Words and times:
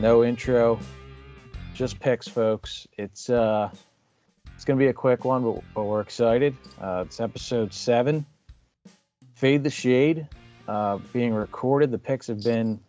No 0.00 0.24
intro, 0.24 0.80
just 1.74 2.00
picks, 2.00 2.26
folks. 2.26 2.88
It's 2.96 3.28
uh, 3.28 3.70
it's 4.54 4.64
gonna 4.64 4.78
be 4.78 4.86
a 4.86 4.94
quick 4.94 5.26
one, 5.26 5.42
but, 5.42 5.62
but 5.74 5.84
we're 5.84 6.00
excited. 6.00 6.56
Uh, 6.80 7.04
it's 7.06 7.20
episode 7.20 7.74
seven. 7.74 8.24
Fade 9.34 9.62
the 9.62 9.68
shade, 9.68 10.26
uh, 10.66 11.00
being 11.12 11.34
recorded. 11.34 11.90
The 11.90 11.98
picks 11.98 12.28
have 12.28 12.42
been 12.42 12.80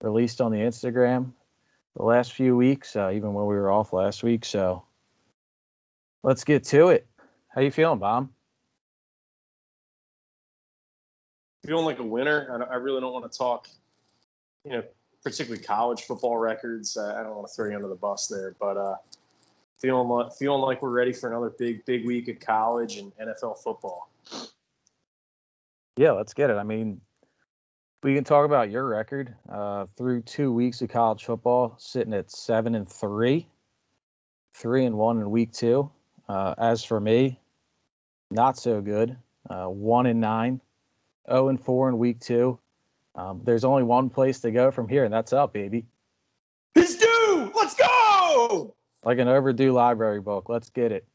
released 0.00 0.40
on 0.40 0.50
the 0.50 0.58
Instagram 0.58 1.30
the 1.94 2.02
last 2.02 2.32
few 2.32 2.56
weeks, 2.56 2.96
uh, 2.96 3.12
even 3.14 3.32
when 3.32 3.46
we 3.46 3.54
were 3.54 3.70
off 3.70 3.92
last 3.92 4.24
week. 4.24 4.44
So 4.44 4.82
let's 6.24 6.42
get 6.42 6.64
to 6.64 6.88
it. 6.88 7.06
How 7.54 7.60
you 7.60 7.70
feeling, 7.70 8.00
Bomb? 8.00 8.30
Feeling 11.64 11.84
like 11.84 12.00
a 12.00 12.04
winner. 12.04 12.66
I, 12.68 12.74
I 12.74 12.76
really 12.78 13.00
don't 13.00 13.12
want 13.12 13.30
to 13.30 13.38
talk, 13.38 13.68
you 14.64 14.72
know, 14.72 14.82
particularly 15.26 15.60
college 15.60 16.02
football 16.02 16.38
records. 16.38 16.96
Uh, 16.96 17.16
I 17.18 17.24
don't 17.24 17.34
want 17.34 17.48
to 17.48 17.52
throw 17.52 17.68
you 17.68 17.74
under 17.74 17.88
the 17.88 17.96
bus 17.96 18.28
there, 18.28 18.54
but 18.60 18.76
uh, 18.76 18.94
feeling 19.80 20.06
like 20.06 20.32
feeling 20.34 20.60
like 20.60 20.80
we're 20.80 20.90
ready 20.90 21.12
for 21.12 21.28
another 21.28 21.50
big 21.58 21.84
big 21.84 22.06
week 22.06 22.28
of 22.28 22.38
college 22.38 22.96
and 22.98 23.10
NFL 23.16 23.58
football. 23.58 24.08
Yeah, 25.96 26.12
let's 26.12 26.32
get 26.32 26.50
it. 26.50 26.52
I 26.52 26.62
mean, 26.62 27.00
we 28.04 28.14
can 28.14 28.22
talk 28.22 28.44
about 28.44 28.70
your 28.70 28.86
record 28.86 29.34
uh, 29.50 29.86
through 29.96 30.22
two 30.22 30.52
weeks 30.52 30.80
of 30.80 30.90
college 30.90 31.24
football, 31.24 31.74
sitting 31.76 32.14
at 32.14 32.30
seven 32.30 32.76
and 32.76 32.88
three, 32.88 33.48
three 34.54 34.84
and 34.84 34.96
one 34.96 35.18
in 35.18 35.28
week 35.28 35.52
two. 35.52 35.90
Uh, 36.28 36.54
as 36.56 36.84
for 36.84 37.00
me, 37.00 37.40
not 38.30 38.56
so 38.56 38.80
good. 38.80 39.16
Uh, 39.50 39.66
one 39.66 40.06
and 40.06 40.20
nine, 40.20 40.60
zero 41.28 41.46
oh 41.46 41.48
and 41.48 41.60
four 41.60 41.88
in 41.88 41.98
week 41.98 42.20
two. 42.20 42.60
Um, 43.16 43.40
there's 43.44 43.64
only 43.64 43.82
one 43.82 44.10
place 44.10 44.40
to 44.40 44.50
go 44.50 44.70
from 44.70 44.88
here, 44.88 45.04
and 45.04 45.12
that's 45.12 45.32
up, 45.32 45.52
baby. 45.52 45.86
It's 46.74 46.96
due. 46.96 47.50
Let's 47.54 47.74
go. 47.74 48.74
Like 49.02 49.18
an 49.18 49.28
overdue 49.28 49.72
library 49.72 50.20
book. 50.20 50.48
Let's 50.48 50.68
get 50.68 50.92
it. 50.92 51.06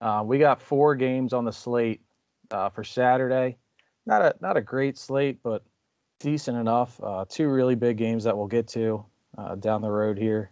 Uh, 0.00 0.22
we 0.24 0.38
got 0.38 0.60
four 0.60 0.94
games 0.94 1.32
on 1.32 1.44
the 1.44 1.52
slate 1.52 2.02
uh, 2.50 2.68
for 2.68 2.84
Saturday. 2.84 3.56
Not 4.06 4.22
a 4.22 4.34
not 4.40 4.56
a 4.56 4.60
great 4.60 4.98
slate, 4.98 5.38
but 5.42 5.64
decent 6.20 6.58
enough. 6.58 7.00
Uh, 7.02 7.24
two 7.28 7.48
really 7.48 7.74
big 7.74 7.96
games 7.96 8.24
that 8.24 8.36
we'll 8.36 8.46
get 8.46 8.68
to 8.68 9.04
uh, 9.36 9.54
down 9.54 9.80
the 9.80 9.90
road 9.90 10.18
here. 10.18 10.50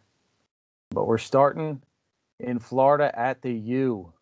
But 0.91 1.07
we're 1.07 1.19
starting 1.19 1.83
in 2.41 2.59
Florida 2.59 3.13
at 3.19 3.43
the 3.43 3.53
U. 3.53 4.13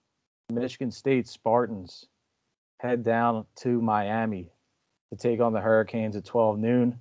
Michigan 0.53 0.91
State 0.91 1.27
Spartans 1.27 2.07
head 2.81 3.03
down 3.03 3.47
to 3.57 3.81
Miami 3.81 4.51
to 5.17 5.29
take 5.29 5.41
on 5.41 5.53
the 5.53 5.61
Hurricanes 5.61 6.17
at 6.17 6.25
12 6.25 6.59
noon. 6.59 7.01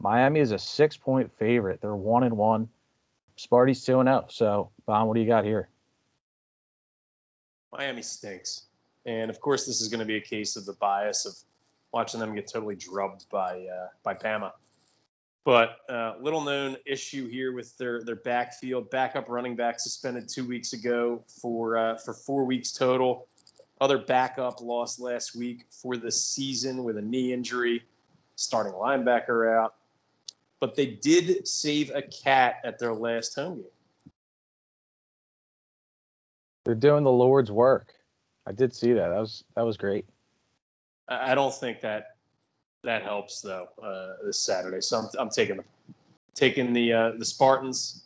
Miami 0.00 0.40
is 0.40 0.52
a 0.52 0.58
six 0.58 0.96
point 0.96 1.32
favorite. 1.38 1.80
They're 1.80 1.94
one 1.94 2.24
and 2.24 2.36
one. 2.36 2.68
Sparty's 3.36 3.84
2 3.84 4.00
and 4.00 4.08
0. 4.08 4.26
So, 4.28 4.70
Bon, 4.86 5.06
what 5.06 5.14
do 5.14 5.20
you 5.20 5.26
got 5.26 5.44
here? 5.44 5.68
Miami 7.72 8.02
stinks. 8.02 8.62
And 9.06 9.30
of 9.30 9.40
course, 9.40 9.66
this 9.66 9.80
is 9.80 9.88
going 9.88 10.00
to 10.00 10.06
be 10.06 10.16
a 10.16 10.20
case 10.20 10.56
of 10.56 10.66
the 10.66 10.74
bias 10.74 11.24
of 11.24 11.34
watching 11.92 12.20
them 12.20 12.34
get 12.34 12.48
totally 12.48 12.76
drubbed 12.76 13.26
by 13.30 13.66
uh, 13.66 13.88
by 14.02 14.14
Bama. 14.14 14.52
But 15.44 15.78
uh, 15.88 16.14
little 16.20 16.42
known 16.42 16.76
issue 16.84 17.28
here 17.28 17.52
with 17.52 17.76
their 17.78 18.04
their 18.04 18.16
backfield 18.16 18.90
backup 18.90 19.28
running 19.28 19.56
back 19.56 19.80
suspended 19.80 20.28
two 20.28 20.46
weeks 20.46 20.74
ago 20.74 21.24
for 21.40 21.78
uh, 21.78 21.96
for 21.96 22.12
four 22.12 22.44
weeks 22.44 22.72
total. 22.72 23.26
Other 23.80 23.98
backup 23.98 24.60
lost 24.60 25.00
last 25.00 25.34
week 25.34 25.64
for 25.70 25.96
the 25.96 26.10
season 26.10 26.84
with 26.84 26.98
a 26.98 27.02
knee 27.02 27.32
injury. 27.32 27.82
Starting 28.36 28.72
linebacker 28.72 29.54
out, 29.54 29.74
but 30.60 30.74
they 30.74 30.86
did 30.86 31.46
save 31.46 31.90
a 31.94 32.00
cat 32.00 32.56
at 32.64 32.78
their 32.78 32.94
last 32.94 33.34
home 33.34 33.56
game. 33.56 33.64
They're 36.64 36.74
doing 36.74 37.04
the 37.04 37.12
Lord's 37.12 37.50
work. 37.50 37.92
I 38.46 38.52
did 38.52 38.74
see 38.74 38.94
that. 38.94 39.08
That 39.08 39.18
was 39.18 39.44
that 39.56 39.66
was 39.66 39.76
great. 39.76 40.06
I 41.06 41.34
don't 41.34 41.52
think 41.52 41.82
that 41.82 42.16
that 42.84 43.02
helps 43.02 43.42
though 43.42 43.68
uh, 43.82 44.24
this 44.24 44.38
Saturday. 44.38 44.80
So 44.80 44.98
I'm, 44.98 45.08
I'm 45.18 45.28
taking 45.28 45.58
the 45.58 45.64
taking 46.34 46.72
the 46.72 46.92
uh, 46.92 47.12
the 47.18 47.24
Spartans, 47.24 48.04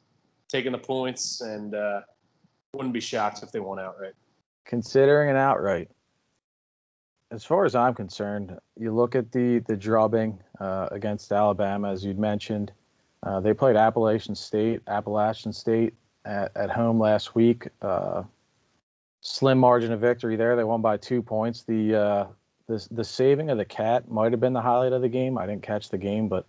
taking 0.49 0.73
the 0.73 0.79
points, 0.79 1.41
and 1.41 1.75
uh, 1.75 2.01
wouldn't 2.73 2.95
be 2.95 3.01
shocked 3.01 3.43
if 3.43 3.53
they 3.53 3.61
won 3.61 3.79
outright. 3.79 4.15
Considering 4.65 5.31
an 5.31 5.37
outright, 5.37 5.91
as 7.31 7.45
far 7.45 7.65
as 7.65 7.75
I'm 7.75 7.95
concerned, 7.95 8.59
you 8.79 8.95
look 8.95 9.15
at 9.15 9.33
the 9.33 9.59
the 9.61 9.77
drubbing 9.77 10.39
uh, 10.61 10.89
against 10.91 11.33
Alabama, 11.33 11.91
as 11.91 12.05
you'd 12.05 12.19
mentioned. 12.19 12.73
Uh, 13.23 13.41
they 13.41 13.55
played 13.55 13.77
Appalachian 13.77 14.35
State, 14.35 14.83
Appalachian 14.87 15.53
State 15.53 15.95
at, 16.25 16.53
at 16.57 16.71
home 16.71 17.01
last 17.01 17.35
week. 17.35 17.69
Uh, 17.81 18.23
slim 19.21 19.59
margin 19.59 19.93
of 19.93 20.01
victory 20.01 20.37
there. 20.37 20.57
They 20.57 20.65
won 20.65 20.83
by 20.83 20.97
two 20.97 21.23
points. 21.23 21.63
The 21.63 22.29
the 22.67 22.87
the 22.91 23.05
saving 23.05 23.51
of 23.51 23.59
the 23.59 23.65
cat 23.65 24.11
might 24.11 24.33
have 24.33 24.41
been 24.41 24.53
the 24.53 24.63
highlight 24.63 24.93
of 24.93 25.03
the 25.03 25.09
game. 25.09 25.39
I 25.39 25.47
didn't 25.47 25.63
catch 25.63 25.89
the 25.89 25.99
game, 25.99 26.29
but 26.29 26.47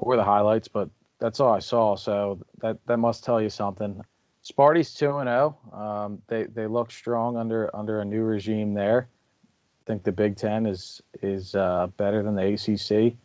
or 0.00 0.16
the 0.16 0.24
highlights, 0.24 0.68
but 0.68 0.88
that's 1.18 1.40
all 1.40 1.52
I 1.52 1.60
saw. 1.60 1.96
So 1.96 2.40
that 2.60 2.78
that 2.86 2.96
must 2.96 3.24
tell 3.24 3.40
you 3.40 3.50
something. 3.50 4.02
Sparty's 4.44 4.94
two 4.94 5.18
and 5.18 5.28
zero. 5.28 5.56
Oh. 5.72 5.78
Um, 5.78 6.22
they 6.26 6.44
they 6.44 6.66
look 6.66 6.90
strong 6.90 7.36
under 7.36 7.74
under 7.74 8.00
a 8.00 8.04
new 8.04 8.22
regime 8.22 8.74
there. 8.74 9.08
I 9.44 9.84
think 9.86 10.02
the 10.02 10.12
Big 10.12 10.36
Ten 10.36 10.66
is 10.66 11.02
is 11.22 11.54
uh, 11.54 11.88
better 11.96 12.22
than 12.22 12.34
the 12.34 12.54
ACC. 12.54 13.16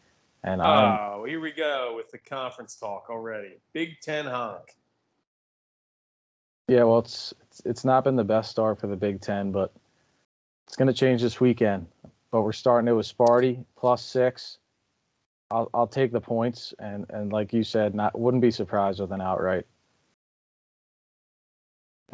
And 0.43 0.61
oh, 0.61 0.65
I'm, 0.65 1.27
here 1.27 1.39
we 1.39 1.51
go 1.51 1.93
with 1.95 2.11
the 2.11 2.19
conference 2.19 2.75
talk 2.75 3.07
already. 3.09 3.57
Big 3.73 3.99
Ten 4.01 4.25
honk. 4.25 4.75
Yeah, 6.67 6.83
well, 6.83 6.99
it's, 6.99 7.33
it's 7.41 7.61
it's 7.65 7.85
not 7.85 8.03
been 8.03 8.15
the 8.15 8.23
best 8.23 8.51
start 8.51 8.79
for 8.79 8.87
the 8.87 8.95
Big 8.95 9.21
Ten, 9.21 9.51
but 9.51 9.71
it's 10.67 10.75
going 10.75 10.87
to 10.87 10.93
change 10.93 11.21
this 11.21 11.39
weekend, 11.39 11.87
but 12.31 12.41
we're 12.41 12.51
starting 12.51 12.87
it 12.87 12.93
with 12.93 13.07
Sparty 13.07 13.63
plus 13.77 14.03
six. 14.03 14.57
I'll 15.51 15.69
I'll 15.73 15.87
take 15.87 16.11
the 16.11 16.21
points 16.21 16.73
and 16.79 17.05
and 17.09 17.31
like 17.31 17.53
you 17.53 17.63
said, 17.63 17.95
not 17.95 18.19
wouldn't 18.19 18.41
be 18.41 18.51
surprised 18.51 18.99
with 18.99 19.11
an 19.11 19.21
outright. 19.21 19.65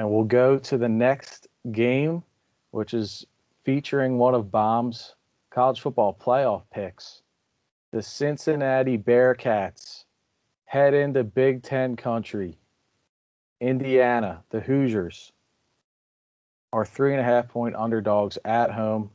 And 0.01 0.09
we'll 0.09 0.23
go 0.23 0.57
to 0.57 0.79
the 0.79 0.89
next 0.89 1.47
game, 1.71 2.23
which 2.71 2.95
is 2.95 3.23
featuring 3.63 4.17
one 4.17 4.33
of 4.33 4.49
Bomb's 4.49 5.13
college 5.51 5.79
football 5.79 6.17
playoff 6.19 6.63
picks. 6.73 7.21
The 7.91 8.01
Cincinnati 8.01 8.97
Bearcats 8.97 10.05
head 10.65 10.95
into 10.95 11.23
Big 11.23 11.61
Ten 11.61 11.95
country. 11.95 12.57
Indiana, 13.59 14.43
the 14.49 14.61
Hoosiers, 14.61 15.33
are 16.73 16.83
three 16.83 17.11
and 17.11 17.21
a 17.21 17.23
half 17.23 17.49
point 17.49 17.75
underdogs 17.75 18.39
at 18.43 18.71
home 18.71 19.11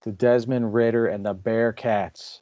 to 0.00 0.10
Desmond 0.10 0.74
Ridder 0.74 1.06
and 1.06 1.24
the 1.24 1.36
Bearcats. 1.36 2.40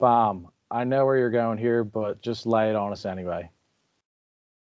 Bomb. 0.00 0.48
I 0.72 0.82
know 0.82 1.06
where 1.06 1.18
you're 1.18 1.30
going 1.30 1.58
here, 1.58 1.84
but 1.84 2.20
just 2.20 2.46
lay 2.46 2.70
it 2.70 2.74
on 2.74 2.90
us 2.90 3.06
anyway. 3.06 3.48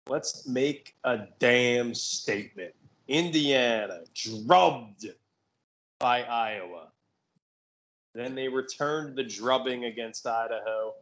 Let's 0.10 0.48
make 0.48 0.96
a 1.04 1.20
damn 1.40 1.94
statement. 1.94 2.74
Indiana 3.08 4.02
drubbed 4.14 5.08
by 6.00 6.24
Iowa. 6.24 6.88
Then 8.16 8.36
they 8.36 8.48
returned 8.48 9.16
the 9.16 9.24
drubbing 9.24 9.86
against 9.86 10.26
Idaho. 10.26 10.96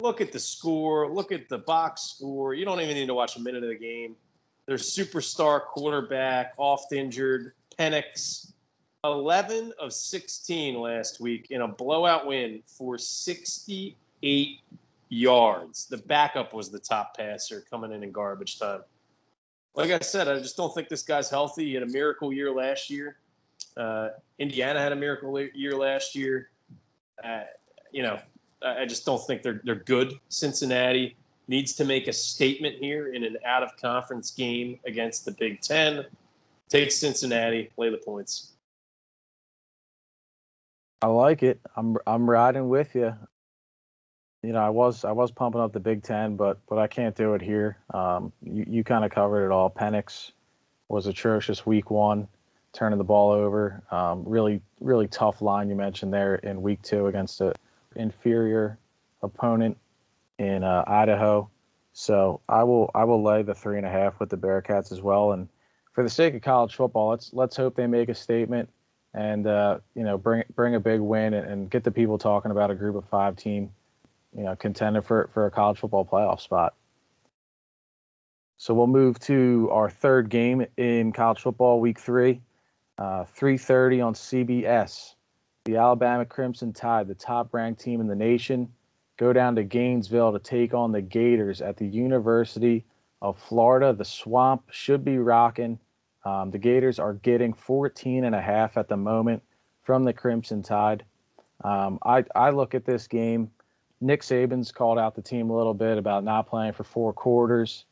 Look 0.00 0.20
at 0.20 0.32
the 0.32 0.38
score. 0.38 1.10
Look 1.10 1.32
at 1.32 1.48
the 1.48 1.58
box 1.58 2.02
score. 2.02 2.52
You 2.52 2.64
don't 2.64 2.80
even 2.80 2.94
need 2.94 3.06
to 3.06 3.14
watch 3.14 3.36
a 3.36 3.40
minute 3.40 3.62
of 3.62 3.70
the 3.70 3.78
game 3.78 4.16
their 4.66 4.76
superstar 4.76 5.60
quarterback, 5.60 6.54
oft 6.56 6.92
injured, 6.92 7.52
Penix, 7.78 8.52
11 9.04 9.74
of 9.78 9.92
16 9.92 10.74
last 10.76 11.20
week 11.20 11.48
in 11.50 11.60
a 11.60 11.68
blowout 11.68 12.26
win 12.26 12.62
for 12.66 12.96
68 12.96 14.60
yards. 15.14 15.86
The 15.86 15.96
backup 15.96 16.52
was 16.52 16.70
the 16.70 16.78
top 16.78 17.16
passer 17.16 17.64
coming 17.70 17.92
in 17.92 18.02
in 18.02 18.12
garbage 18.12 18.58
time. 18.58 18.82
Like 19.74 19.90
I 19.90 20.00
said, 20.00 20.28
I 20.28 20.38
just 20.38 20.56
don't 20.56 20.72
think 20.74 20.88
this 20.88 21.02
guy's 21.02 21.30
healthy. 21.30 21.66
He 21.66 21.74
had 21.74 21.82
a 21.82 21.88
miracle 21.88 22.32
year 22.32 22.52
last 22.52 22.90
year. 22.90 23.16
Uh, 23.76 24.10
Indiana 24.38 24.80
had 24.80 24.92
a 24.92 24.96
miracle 24.96 25.40
year 25.40 25.76
last 25.76 26.14
year. 26.14 26.50
Uh, 27.22 27.44
you 27.90 28.02
know, 28.02 28.18
I 28.64 28.86
just 28.86 29.04
don't 29.04 29.24
think 29.24 29.42
they're 29.42 29.60
they're 29.64 29.74
good. 29.74 30.14
Cincinnati 30.28 31.16
needs 31.48 31.74
to 31.74 31.84
make 31.84 32.08
a 32.08 32.12
statement 32.12 32.76
here 32.76 33.12
in 33.12 33.24
an 33.24 33.38
out 33.44 33.62
of 33.62 33.76
conference 33.76 34.30
game 34.30 34.78
against 34.86 35.24
the 35.24 35.32
Big 35.32 35.60
Ten. 35.60 36.06
Take 36.68 36.92
Cincinnati, 36.92 37.70
lay 37.76 37.90
the 37.90 37.98
points. 37.98 38.52
I 41.02 41.08
like 41.08 41.42
it. 41.42 41.60
I'm 41.76 41.96
I'm 42.06 42.28
riding 42.28 42.68
with 42.68 42.94
you. 42.94 43.14
You 44.44 44.52
know, 44.52 44.60
I 44.60 44.70
was 44.70 45.04
I 45.04 45.12
was 45.12 45.30
pumping 45.30 45.60
up 45.60 45.72
the 45.72 45.80
Big 45.80 46.02
Ten, 46.02 46.36
but 46.36 46.58
but 46.68 46.78
I 46.78 46.86
can't 46.86 47.16
do 47.16 47.34
it 47.34 47.42
here. 47.42 47.78
Um, 47.92 48.32
you 48.42 48.64
you 48.68 48.84
kind 48.84 49.04
of 49.04 49.10
covered 49.10 49.46
it 49.46 49.52
all. 49.52 49.70
Penix 49.70 50.32
was 50.88 51.06
atrocious 51.06 51.64
week 51.64 51.90
one, 51.90 52.28
turning 52.72 52.98
the 52.98 53.04
ball 53.04 53.32
over. 53.32 53.82
Um, 53.90 54.24
really 54.26 54.60
really 54.80 55.08
tough 55.08 55.40
line 55.40 55.68
you 55.68 55.74
mentioned 55.74 56.12
there 56.12 56.36
in 56.36 56.62
week 56.62 56.82
two 56.82 57.06
against 57.06 57.40
an 57.40 57.54
inferior 57.96 58.78
opponent 59.22 59.78
in 60.38 60.62
uh, 60.62 60.84
Idaho. 60.86 61.48
So 61.92 62.40
I 62.48 62.64
will 62.64 62.90
I 62.94 63.04
will 63.04 63.22
lay 63.22 63.42
the 63.42 63.54
three 63.54 63.78
and 63.78 63.86
a 63.86 63.90
half 63.90 64.20
with 64.20 64.28
the 64.28 64.36
Bearcats 64.36 64.92
as 64.92 65.00
well. 65.00 65.32
And 65.32 65.48
for 65.92 66.02
the 66.02 66.10
sake 66.10 66.34
of 66.34 66.42
college 66.42 66.74
football, 66.74 67.10
let's 67.10 67.32
let's 67.32 67.56
hope 67.56 67.76
they 67.76 67.86
make 67.86 68.08
a 68.08 68.14
statement 68.14 68.68
and 69.14 69.46
uh, 69.46 69.78
you 69.94 70.02
know 70.02 70.18
bring 70.18 70.42
bring 70.54 70.74
a 70.74 70.80
big 70.80 71.00
win 71.00 71.34
and, 71.34 71.46
and, 71.46 71.70
get 71.70 71.84
the 71.84 71.90
people 71.90 72.18
talking 72.18 72.50
about 72.50 72.70
a 72.70 72.74
group 72.74 72.96
of 72.96 73.04
five 73.08 73.36
team, 73.36 73.70
you 74.36 74.44
know, 74.44 74.56
contender 74.56 75.02
for 75.02 75.28
for 75.32 75.46
a 75.46 75.50
college 75.50 75.78
football 75.78 76.04
playoff 76.04 76.40
spot. 76.40 76.74
So 78.56 78.72
we'll 78.72 78.86
move 78.86 79.18
to 79.20 79.68
our 79.72 79.90
third 79.90 80.30
game 80.30 80.64
in 80.76 81.12
college 81.12 81.40
football, 81.40 81.80
week 81.80 81.98
three, 81.98 82.40
uh, 82.98 83.24
3:30 83.24 84.00
on 84.00 84.14
CBS. 84.14 85.16
The 85.64 85.76
Alabama 85.76 86.24
Crimson 86.24 86.72
Tide, 86.72 87.08
the 87.08 87.14
top-ranked 87.14 87.80
team 87.80 88.00
in 88.00 88.06
the 88.06 88.14
nation, 88.14 88.70
go 89.16 89.32
down 89.32 89.56
to 89.56 89.64
Gainesville 89.64 90.32
to 90.32 90.38
take 90.38 90.74
on 90.74 90.92
the 90.92 91.00
Gators 91.00 91.62
at 91.62 91.76
the 91.76 91.86
University 91.86 92.84
of 93.22 93.38
Florida. 93.38 93.92
The 93.92 94.04
Swamp 94.04 94.64
should 94.70 95.04
be 95.04 95.18
rocking. 95.18 95.78
Um, 96.24 96.50
the 96.50 96.58
Gators 96.58 96.98
are 96.98 97.14
getting 97.14 97.52
14 97.52 98.24
and 98.24 98.34
a 98.34 98.40
half 98.40 98.76
at 98.76 98.88
the 98.88 98.96
moment 98.96 99.42
from 99.82 100.04
the 100.04 100.12
Crimson 100.12 100.62
Tide. 100.62 101.04
Um, 101.62 101.98
I, 102.02 102.24
I 102.34 102.50
look 102.50 102.74
at 102.74 102.84
this 102.84 103.06
game. 103.06 103.50
Nick 104.00 104.22
Saban's 104.22 104.72
called 104.72 104.98
out 104.98 105.14
the 105.14 105.22
team 105.22 105.50
a 105.50 105.56
little 105.56 105.74
bit 105.74 105.98
about 105.98 106.24
not 106.24 106.46
playing 106.46 106.72
for 106.72 106.84
four 106.84 107.12
quarters, 107.12 107.84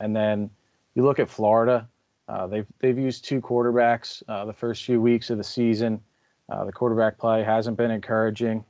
and 0.00 0.14
then 0.14 0.50
you 0.94 1.04
look 1.04 1.18
at 1.18 1.28
Florida. 1.28 1.88
Uh, 2.28 2.46
they've 2.46 2.66
they've 2.78 2.98
used 2.98 3.24
two 3.24 3.40
quarterbacks 3.40 4.22
uh, 4.28 4.44
the 4.44 4.52
first 4.52 4.84
few 4.84 5.00
weeks 5.00 5.30
of 5.30 5.38
the 5.38 5.44
season. 5.44 6.00
Uh, 6.48 6.64
the 6.64 6.72
quarterback 6.72 7.18
play 7.18 7.42
hasn't 7.42 7.76
been 7.76 7.90
encouraging, 7.90 8.64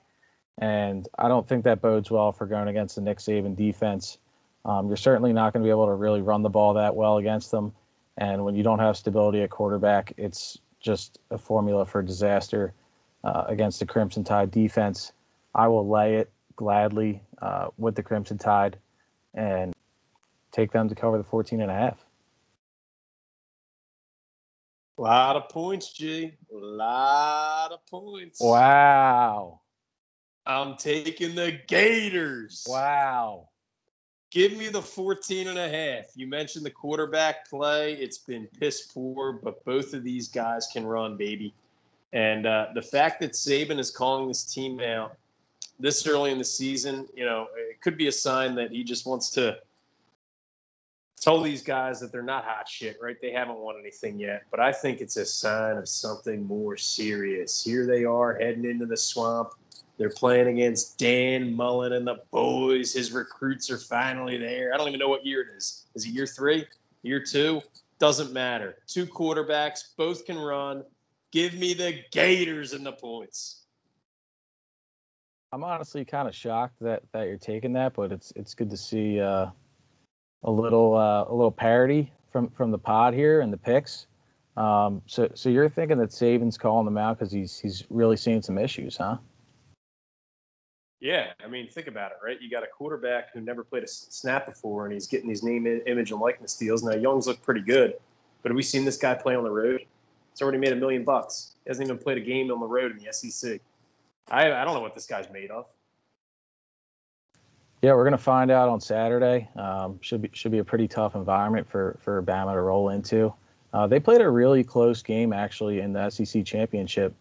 and 0.59 1.09
I 1.19 1.29
don't 1.29 1.49
think 1.49 1.65
that 1.65 1.81
bodes 1.81 2.11
well 2.11 2.33
for 2.33 2.47
going 2.47 2.69
against 2.69 2.97
the 2.97 3.01
Nick 3.01 3.19
Saban 3.19 3.57
defense. 3.57 4.19
Um, 4.65 4.89
you're 4.89 4.97
certainly 4.97 5.33
not 5.33 5.53
going 5.53 5.63
to 5.63 5.67
be 5.67 5.71
able 5.71 5.87
to 5.87 5.95
really 5.95 6.21
run 6.21 6.43
the 6.43 6.51
ball 6.51 6.75
that 6.75 6.95
well 6.95 7.17
against 7.17 7.51
them. 7.51 7.73
And 8.19 8.45
when 8.45 8.55
you 8.55 8.63
don't 8.63 8.79
have 8.79 8.97
stability 8.97 9.41
at 9.41 9.51
quarterback, 9.51 10.13
it's 10.19 10.59
just 10.81 11.19
a 11.31 11.39
formula 11.39 11.87
for 11.87 12.03
disaster 12.03 12.75
uh, 13.25 13.45
against 13.47 13.81
the 13.81 13.87
Crimson 13.87 14.25
Tide 14.25 14.51
defense. 14.51 15.13
I 15.55 15.69
will 15.69 15.89
lay 15.89 16.17
it 16.17 16.31
gladly 16.57 17.23
uh, 17.41 17.69
with 17.77 17.95
the 17.95 18.03
Crimson 18.03 18.39
Tide 18.39 18.79
and 19.35 19.75
take 20.53 20.73
them 20.73 20.89
to 20.89 20.95
cover 20.95 21.19
the 21.19 21.25
14 21.25 21.61
and 21.61 21.71
a 21.71 21.75
half. 21.75 22.05
A 24.99 25.03
lot 25.03 25.37
of 25.37 25.49
points, 25.49 25.93
G. 25.93 26.33
A 26.53 26.57
lot 26.57 27.73
of 27.73 27.87
points. 27.87 28.41
Wow. 28.41 29.61
I'm 30.45 30.77
taking 30.77 31.35
the 31.35 31.59
Gators. 31.69 32.67
Wow. 32.69 33.49
Give 34.31 34.57
me 34.57 34.69
the 34.69 34.83
14 34.83 35.49
and 35.49 35.59
a 35.59 35.69
half. 35.69 36.07
You 36.15 36.27
mentioned 36.27 36.65
the 36.65 36.71
quarterback 36.71 37.49
play. 37.49 37.95
It's 37.95 38.19
been 38.19 38.47
piss 38.59 38.83
poor, 38.83 39.33
but 39.33 39.65
both 39.65 39.95
of 39.95 40.05
these 40.05 40.29
guys 40.29 40.69
can 40.73 40.87
run, 40.87 41.17
baby. 41.17 41.55
And 42.13 42.47
uh, 42.47 42.67
the 42.75 42.83
fact 42.83 43.21
that 43.21 43.33
Saban 43.33 43.79
is 43.79 43.91
calling 43.91 44.29
this 44.29 44.45
team 44.45 44.81
out 44.81 45.17
this 45.81 46.07
early 46.07 46.31
in 46.31 46.39
the 46.39 46.45
season, 46.45 47.09
you 47.15 47.25
know, 47.25 47.49
it 47.57 47.81
could 47.81 47.97
be 47.97 48.07
a 48.07 48.13
sign 48.13 48.57
that 48.57 48.71
he 48.71 48.85
just 48.85 49.07
wants 49.07 49.31
to 49.31 49.59
tell 51.21 51.43
these 51.43 51.63
guys 51.63 52.01
that 52.01 52.13
they're 52.13 52.23
not 52.23 52.45
hot 52.45 52.69
shit, 52.69 52.99
right? 53.01 53.17
They 53.21 53.33
haven't 53.33 53.59
won 53.59 53.77
anything 53.79 54.19
yet. 54.19 54.45
But 54.51 54.61
I 54.61 54.73
think 54.73 55.01
it's 55.01 55.17
a 55.17 55.27
sign 55.27 55.77
of 55.77 55.89
something 55.89 56.47
more 56.47 56.77
serious. 56.77 57.63
Here 57.63 57.87
they 57.87 58.05
are 58.05 58.35
heading 58.35 58.65
into 58.65 58.87
the 58.87 58.97
swamp. 58.97 59.51
They're 59.99 60.09
playing 60.09 60.49
against 60.49 60.99
Dan 60.99 61.55
Mullen 61.55 61.93
and 61.93 62.07
the 62.07 62.23
boys. 62.31 62.95
His 62.95 63.13
recruits 63.13 63.71
are 63.71 63.79
finally 63.79 64.39
there. 64.39 64.73
I 64.73 64.79
don't 64.79 64.89
even 64.89 64.99
know 64.99 65.11
what 65.11 65.27
year 65.27 65.43
it 65.43 65.57
is. 65.57 65.85
Is 65.95 66.07
it 66.07 66.11
year 66.11 66.27
three? 66.27 66.67
Year 67.03 67.23
two? 67.23 67.61
Doesn't 67.99 68.33
matter. 68.33 68.77
Two 68.87 69.05
quarterbacks, 69.05 69.81
both 69.99 70.25
can 70.25 70.39
run. 70.39 70.85
Give 71.33 71.53
me 71.53 71.75
the 71.75 72.01
Gators 72.11 72.73
and 72.73 72.85
the 72.85 72.93
points. 72.93 73.60
I'm 75.53 75.65
honestly 75.65 76.05
kind 76.05 76.29
of 76.29 76.35
shocked 76.35 76.77
that 76.81 77.03
that 77.13 77.27
you're 77.27 77.37
taking 77.37 77.73
that, 77.73 77.95
but 77.95 78.13
it's 78.13 78.33
it's 78.37 78.55
good 78.55 78.71
to 78.71 78.77
see 78.77 79.21
uh, 79.21 79.47
a 80.45 80.51
little 80.51 80.97
uh, 80.97 81.25
a 81.29 81.35
little 81.35 81.51
parity 81.51 82.13
from 82.31 82.51
from 82.51 82.71
the 82.71 82.79
pod 82.79 83.15
here 83.15 83.41
and 83.41 83.53
the 83.53 83.57
picks. 83.57 84.07
Um, 84.57 85.03
so 85.07 85.31
so 85.35 85.49
you're 85.49 85.69
thinking 85.69 85.99
that 85.99 86.11
Saban's 86.11 86.57
calling 86.57 86.85
them 86.85 86.99
out 86.99 87.19
because 87.19 87.33
he's 87.33 87.59
he's 87.59 87.85
really 87.91 88.17
seeing 88.17 88.43
some 88.43 88.59
issues, 88.59 88.97
huh? 88.97 89.17
Yeah, 91.01 91.33
I 91.43 91.49
mean, 91.49 91.67
think 91.69 91.87
about 91.87 92.13
it, 92.13 92.19
right? 92.23 92.41
You 92.41 92.51
got 92.51 92.63
a 92.63 92.67
quarterback 92.67 93.33
who 93.33 93.41
never 93.41 93.65
played 93.65 93.83
a 93.83 93.89
snap 93.89 94.47
before, 94.47 94.85
and 94.85 94.93
he's 94.93 95.07
getting 95.07 95.31
these 95.31 95.43
name, 95.43 95.67
image, 95.87 96.11
and 96.11 96.21
likeness 96.21 96.57
deals. 96.57 96.83
Now, 96.83 96.95
Young's 96.95 97.27
look 97.27 97.41
pretty 97.41 97.63
good, 97.63 97.95
but 98.43 98.51
have 98.51 98.57
we 98.57 98.63
seen 98.63 98.85
this 98.85 98.99
guy 98.99 99.15
play 99.15 99.35
on 99.35 99.43
the 99.43 99.51
road? 99.51 99.81
He's 100.33 100.43
already 100.43 100.59
made 100.59 100.73
a 100.73 100.77
million 100.77 101.05
bucks. 101.05 101.53
He 101.65 101.71
hasn't 101.71 101.89
even 101.89 101.97
played 101.97 102.19
a 102.19 102.21
game 102.21 102.51
on 102.51 102.61
the 102.61 102.67
road 102.67 102.93
in 102.93 103.03
the 103.03 103.11
SEC. 103.13 103.63
I, 104.31 104.53
I 104.53 104.65
don't 104.65 104.75
know 104.75 104.81
what 104.81 104.95
this 104.95 105.07
guy's 105.07 105.31
made 105.31 105.51
of. 105.51 105.67
Yeah, 107.83 107.95
we're 107.95 108.05
gonna 108.05 108.19
find 108.19 108.51
out 108.51 108.69
on 108.69 108.81
Saturday. 108.81 109.49
Um, 109.57 109.99
should 110.03 110.23
be 110.23 110.31
should 110.33 110.53
be 110.53 110.59
a 110.59 110.65
pretty 110.65 110.87
tough 110.87 111.15
environment 111.15 111.69
for 111.69 111.99
for 112.03 112.23
Bama 112.23 112.53
to 112.53 112.61
roll 112.61 112.91
into. 112.91 113.33
Uh, 113.73 113.87
they 113.87 113.99
played 114.01 114.21
a 114.21 114.29
really 114.29 114.63
close 114.63 115.03
game 115.03 115.33
actually 115.33 115.81
in 115.81 115.93
the 115.93 116.11
SEC 116.11 116.45
championship 116.45 117.15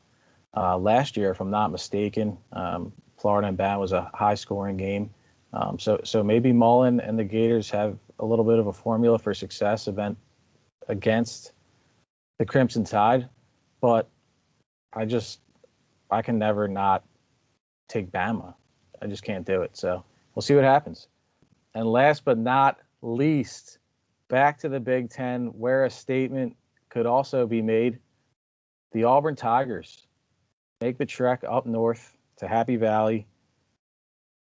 uh, 0.58 0.78
last 0.78 1.16
year, 1.16 1.32
if 1.32 1.40
I'm 1.40 1.52
not 1.52 1.72
mistaken. 1.72 2.38
Um, 2.52 2.92
Florida 3.18 3.48
and 3.48 3.58
Bama 3.58 3.80
was 3.80 3.94
a 3.94 4.10
high 4.14 4.36
scoring 4.36 4.76
game. 4.76 5.10
Um, 5.54 5.80
so 5.80 6.02
so 6.04 6.24
maybe 6.24 6.52
Mullen 6.52 7.00
and 7.00 7.18
the 7.18 7.24
Gators 7.24 7.70
have 7.70 7.98
a 8.20 8.26
little 8.26 8.46
bit 8.46 8.60
of 8.60 8.68
a 8.68 8.74
formula 8.74 9.18
for 9.18 9.34
success 9.34 9.88
event 9.88 10.18
against 10.90 11.54
the 12.38 12.46
Crimson 12.46 12.84
Tide, 12.84 13.30
but 13.80 14.10
I 14.92 15.06
just 15.06 15.40
I 16.12 16.22
can 16.22 16.40
never 16.40 16.68
not 16.68 17.04
take 17.88 18.12
Bama. 18.12 18.54
I 19.02 19.08
just 19.08 19.24
can't 19.24 19.46
do 19.46 19.62
it. 19.62 19.78
So 19.78 20.04
we'll 20.36 20.42
see 20.42 20.56
what 20.56 20.64
happens. 20.64 21.08
And 21.74 21.88
last 21.88 22.26
but 22.26 22.38
not 22.38 22.80
least, 23.02 23.80
back 24.28 24.60
to 24.60 24.70
the 24.70 24.80
Big 24.80 25.10
Ten, 25.10 25.48
where 25.48 25.86
a 25.86 25.90
statement 25.90 26.56
could 26.90 27.06
also 27.06 27.46
be 27.46 27.62
made. 27.62 28.00
The 28.92 29.04
Auburn 29.04 29.36
Tigers 29.36 30.08
make 30.82 30.98
the 30.98 31.06
trek 31.06 31.44
up 31.48 31.66
north 31.66 32.18
to 32.38 32.48
Happy 32.48 32.76
Valley, 32.76 33.28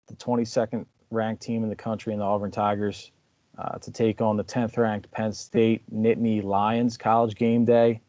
the 0.06 0.14
22nd 0.14 0.86
ranked 1.10 1.42
team 1.42 1.62
in 1.62 1.68
the 1.68 1.76
country 1.76 2.12
in 2.12 2.20
the 2.20 2.24
Auburn 2.24 2.50
Tigers, 2.50 3.10
uh, 3.58 3.78
to 3.78 3.90
take 3.90 4.20
on 4.20 4.36
the 4.36 4.44
10th 4.44 4.78
ranked 4.78 5.10
Penn 5.10 5.32
State 5.32 5.82
Nittany 5.92 6.42
Lions 6.42 6.96
college 6.96 7.34
game 7.34 7.64
day. 7.64 8.00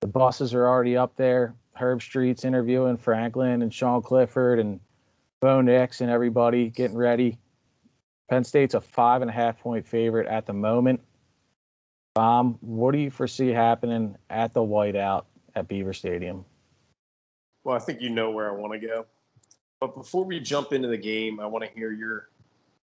The 0.00 0.06
buses 0.06 0.54
are 0.54 0.68
already 0.68 0.96
up 0.96 1.16
there. 1.16 1.54
Herbstreit's 1.80 2.44
interviewing 2.44 2.98
Franklin 2.98 3.62
and 3.62 3.72
Sean 3.72 4.02
Clifford 4.02 4.58
and 4.58 4.80
Bo 5.40 5.62
Nix 5.62 6.00
and 6.00 6.10
everybody 6.10 6.68
getting 6.68 6.96
ready. 6.96 7.38
Penn 8.28 8.44
State's 8.44 8.74
a 8.74 8.80
five 8.80 9.22
and 9.22 9.30
a 9.30 9.34
half 9.34 9.58
point 9.60 9.86
favorite 9.86 10.26
at 10.26 10.46
the 10.46 10.52
moment. 10.52 11.00
Bomb, 12.14 12.58
what 12.60 12.92
do 12.92 12.98
you 12.98 13.10
foresee 13.10 13.48
happening 13.48 14.16
at 14.28 14.52
the 14.52 14.60
whiteout 14.60 15.24
at 15.54 15.68
Beaver 15.68 15.92
Stadium? 15.92 16.44
Well, 17.64 17.76
I 17.76 17.80
think 17.80 18.00
you 18.00 18.10
know 18.10 18.30
where 18.30 18.50
I 18.50 18.54
want 18.54 18.80
to 18.80 18.86
go. 18.86 19.06
But 19.80 19.94
before 19.94 20.24
we 20.24 20.40
jump 20.40 20.72
into 20.72 20.88
the 20.88 20.98
game, 20.98 21.40
I 21.40 21.46
want 21.46 21.64
to 21.64 21.70
hear 21.70 21.90
your 21.90 22.28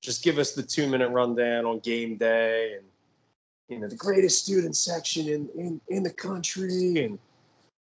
just 0.01 0.23
give 0.23 0.39
us 0.39 0.53
the 0.53 0.63
two 0.63 0.87
minute 0.87 1.09
rundown 1.09 1.65
on 1.65 1.79
game 1.79 2.17
day 2.17 2.75
and 2.77 2.85
you 3.67 3.79
know 3.79 3.87
the 3.87 3.95
greatest 3.95 4.43
student 4.43 4.75
section 4.75 5.27
in 5.27 5.49
in, 5.55 5.81
in 5.89 6.03
the 6.03 6.11
country 6.11 7.03
and 7.03 7.19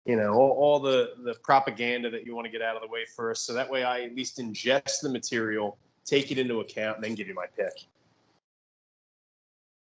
you 0.04 0.16
know 0.16 0.32
all, 0.34 0.50
all 0.50 0.80
the 0.80 1.14
the 1.25 1.34
propaganda 1.42 2.11
that 2.11 2.26
you 2.26 2.34
want 2.34 2.44
to 2.46 2.50
get 2.50 2.62
out 2.62 2.76
of 2.76 2.82
the 2.82 2.88
way 2.88 3.04
first 3.16 3.46
so 3.46 3.54
that 3.54 3.70
way 3.70 3.84
i 3.84 4.02
at 4.02 4.14
least 4.14 4.38
ingest 4.38 5.00
the 5.00 5.08
material 5.08 5.76
take 6.04 6.30
it 6.30 6.38
into 6.38 6.61
account 6.61 6.96
and 6.96 7.04
then 7.04 7.14
give 7.14 7.28
you 7.28 7.34
my 7.34 7.46
pick 7.56 7.84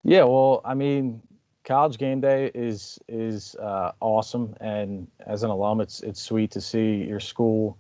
yeah 0.03 0.25
well 0.25 0.61
i 0.65 0.75
mean 0.75 1.21
college 1.65 1.97
game 1.97 2.21
day 2.21 2.51
is 2.55 2.99
is 3.09 3.55
uh, 3.57 3.93
awesome 4.01 4.55
and 4.61 5.07
as 5.27 5.43
an 5.43 5.51
alum 5.51 5.81
it's 5.81 6.01
it's 6.03 6.21
sweet 6.21 6.51
to 6.51 6.61
see 6.61 7.05
your 7.05 7.21
school 7.21 7.79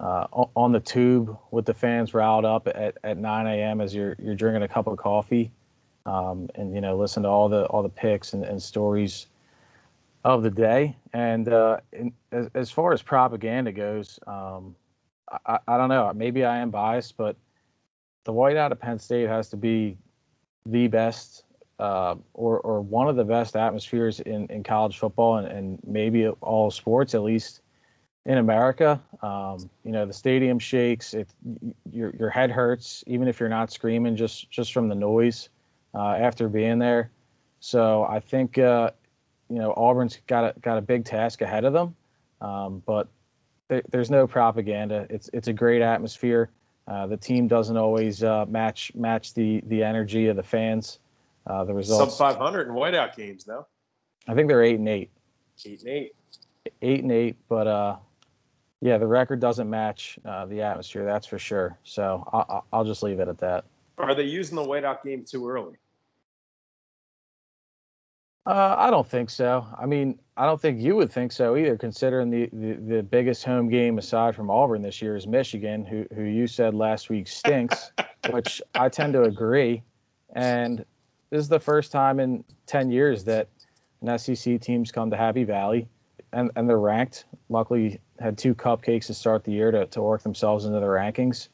uh, 0.00 0.26
on 0.56 0.72
the 0.72 0.80
tube 0.80 1.38
with 1.50 1.64
the 1.66 1.74
fans 1.74 2.14
riled 2.14 2.44
up 2.44 2.66
at, 2.66 2.98
at 3.04 3.16
9 3.16 3.46
a.m. 3.46 3.80
as 3.80 3.94
you're 3.94 4.16
you're 4.18 4.34
drinking 4.34 4.62
a 4.62 4.68
cup 4.68 4.86
of 4.86 4.98
coffee, 4.98 5.50
um, 6.04 6.48
and 6.56 6.74
you 6.74 6.80
know 6.80 6.96
listen 6.96 7.22
to 7.22 7.28
all 7.28 7.48
the 7.48 7.64
all 7.66 7.82
the 7.82 7.88
picks 7.88 8.32
and, 8.32 8.44
and 8.44 8.62
stories 8.62 9.26
of 10.24 10.42
the 10.42 10.50
day. 10.50 10.96
And 11.12 11.48
uh, 11.48 11.78
in, 11.92 12.12
as, 12.32 12.48
as, 12.54 12.70
far 12.70 12.92
as 12.92 13.02
propaganda 13.02 13.72
goes, 13.72 14.18
um, 14.26 14.74
I, 15.46 15.58
I, 15.68 15.76
don't 15.76 15.90
know. 15.90 16.10
Maybe 16.14 16.44
I 16.44 16.58
am 16.58 16.70
biased, 16.70 17.16
but 17.16 17.36
the 18.24 18.32
whiteout 18.32 18.72
of 18.72 18.80
Penn 18.80 18.98
State 18.98 19.28
has 19.28 19.50
to 19.50 19.56
be 19.56 19.98
the 20.66 20.88
best 20.88 21.44
uh, 21.78 22.14
or 22.32 22.60
or 22.60 22.80
one 22.80 23.08
of 23.08 23.16
the 23.16 23.24
best 23.24 23.56
atmospheres 23.56 24.20
in, 24.20 24.46
in 24.46 24.62
college 24.62 24.98
football 24.98 25.38
and, 25.38 25.48
and 25.48 25.78
maybe 25.84 26.28
all 26.28 26.70
sports 26.70 27.14
at 27.14 27.22
least 27.22 27.60
in 28.24 28.38
America. 28.38 29.02
Um, 29.22 29.68
you 29.84 29.92
know, 29.92 30.06
the 30.06 30.12
stadium 30.12 30.58
shakes. 30.58 31.14
It 31.14 31.28
your 31.90 32.14
your 32.16 32.30
head 32.30 32.50
hurts 32.50 33.04
even 33.06 33.28
if 33.28 33.40
you're 33.40 33.48
not 33.48 33.72
screaming 33.72 34.16
just 34.16 34.50
just 34.50 34.72
from 34.72 34.88
the 34.88 34.94
noise 34.94 35.48
uh, 35.94 36.14
after 36.14 36.48
being 36.48 36.78
there. 36.78 37.10
So 37.60 38.04
I 38.04 38.20
think 38.20 38.56
uh, 38.58 38.90
you 39.48 39.58
know 39.58 39.72
Auburn's 39.72 40.18
got 40.26 40.56
a, 40.56 40.60
got 40.60 40.78
a 40.78 40.82
big 40.82 41.04
task 41.04 41.40
ahead 41.40 41.64
of 41.64 41.72
them, 41.72 41.94
um, 42.40 42.82
but 42.86 43.08
there, 43.68 43.82
there's 43.90 44.10
no 44.10 44.26
propaganda. 44.26 45.06
It's 45.10 45.30
it's 45.32 45.48
a 45.48 45.52
great 45.52 45.82
atmosphere. 45.82 46.50
Uh, 46.86 47.06
the 47.06 47.16
team 47.16 47.48
doesn't 47.48 47.76
always 47.76 48.22
uh, 48.22 48.44
match 48.46 48.92
match 48.94 49.34
the 49.34 49.62
the 49.66 49.82
energy 49.82 50.28
of 50.28 50.36
the 50.36 50.42
fans. 50.42 50.98
Uh, 51.46 51.64
the 51.64 51.74
results 51.74 52.16
sub 52.16 52.36
500 52.36 52.68
in 52.68 52.74
whiteout 52.74 53.16
games 53.16 53.44
though. 53.44 53.66
I 54.26 54.34
think 54.34 54.48
they're 54.48 54.62
eight 54.62 54.78
and 54.78 54.88
eight. 54.88 55.10
Eight 55.64 55.80
and 55.80 55.88
eight. 55.88 56.14
Eight 56.80 57.02
and 57.02 57.12
eight, 57.12 57.36
but 57.48 57.66
uh, 57.66 57.96
yeah, 58.80 58.98
the 58.98 59.06
record 59.06 59.40
doesn't 59.40 59.68
match 59.68 60.18
uh, 60.24 60.46
the 60.46 60.62
atmosphere. 60.62 61.04
That's 61.04 61.26
for 61.26 61.38
sure. 61.38 61.78
So 61.84 62.26
I'll, 62.32 62.66
I'll 62.72 62.84
just 62.84 63.02
leave 63.02 63.20
it 63.20 63.28
at 63.28 63.38
that. 63.38 63.64
Are 63.98 64.14
they 64.14 64.24
using 64.24 64.56
the 64.56 64.62
whiteout 64.62 65.02
game 65.02 65.24
too 65.24 65.48
early? 65.48 65.76
Uh, 68.46 68.76
I 68.78 68.90
don't 68.90 69.08
think 69.08 69.30
so. 69.30 69.66
I 69.78 69.86
mean, 69.86 70.18
I 70.36 70.44
don't 70.44 70.60
think 70.60 70.78
you 70.78 70.96
would 70.96 71.10
think 71.10 71.32
so 71.32 71.56
either, 71.56 71.78
considering 71.78 72.30
the, 72.30 72.50
the, 72.52 72.74
the 72.96 73.02
biggest 73.02 73.44
home 73.44 73.70
game 73.70 73.96
aside 73.96 74.36
from 74.36 74.50
Auburn 74.50 74.82
this 74.82 75.00
year 75.00 75.16
is 75.16 75.26
Michigan, 75.26 75.86
who 75.86 76.04
who 76.14 76.22
you 76.22 76.46
said 76.46 76.74
last 76.74 77.08
week 77.08 77.26
stinks, 77.26 77.90
which 78.30 78.60
I 78.74 78.90
tend 78.90 79.14
to 79.14 79.22
agree. 79.22 79.82
And 80.34 80.84
this 81.30 81.40
is 81.40 81.48
the 81.48 81.60
first 81.60 81.90
time 81.90 82.20
in 82.20 82.44
10 82.66 82.90
years 82.90 83.24
that 83.24 83.48
an 84.02 84.18
SEC 84.18 84.60
team's 84.60 84.92
come 84.92 85.10
to 85.10 85.16
Happy 85.16 85.44
Valley, 85.44 85.88
and, 86.32 86.50
and 86.54 86.68
they're 86.68 86.78
ranked. 86.78 87.24
Luckily, 87.48 88.00
had 88.20 88.36
two 88.36 88.54
cupcakes 88.54 89.06
to 89.06 89.14
start 89.14 89.44
the 89.44 89.52
year 89.52 89.70
to, 89.70 89.86
to 89.86 90.02
work 90.02 90.22
themselves 90.22 90.66
into 90.66 90.80
the 90.80 90.86
rankings. 90.86 91.48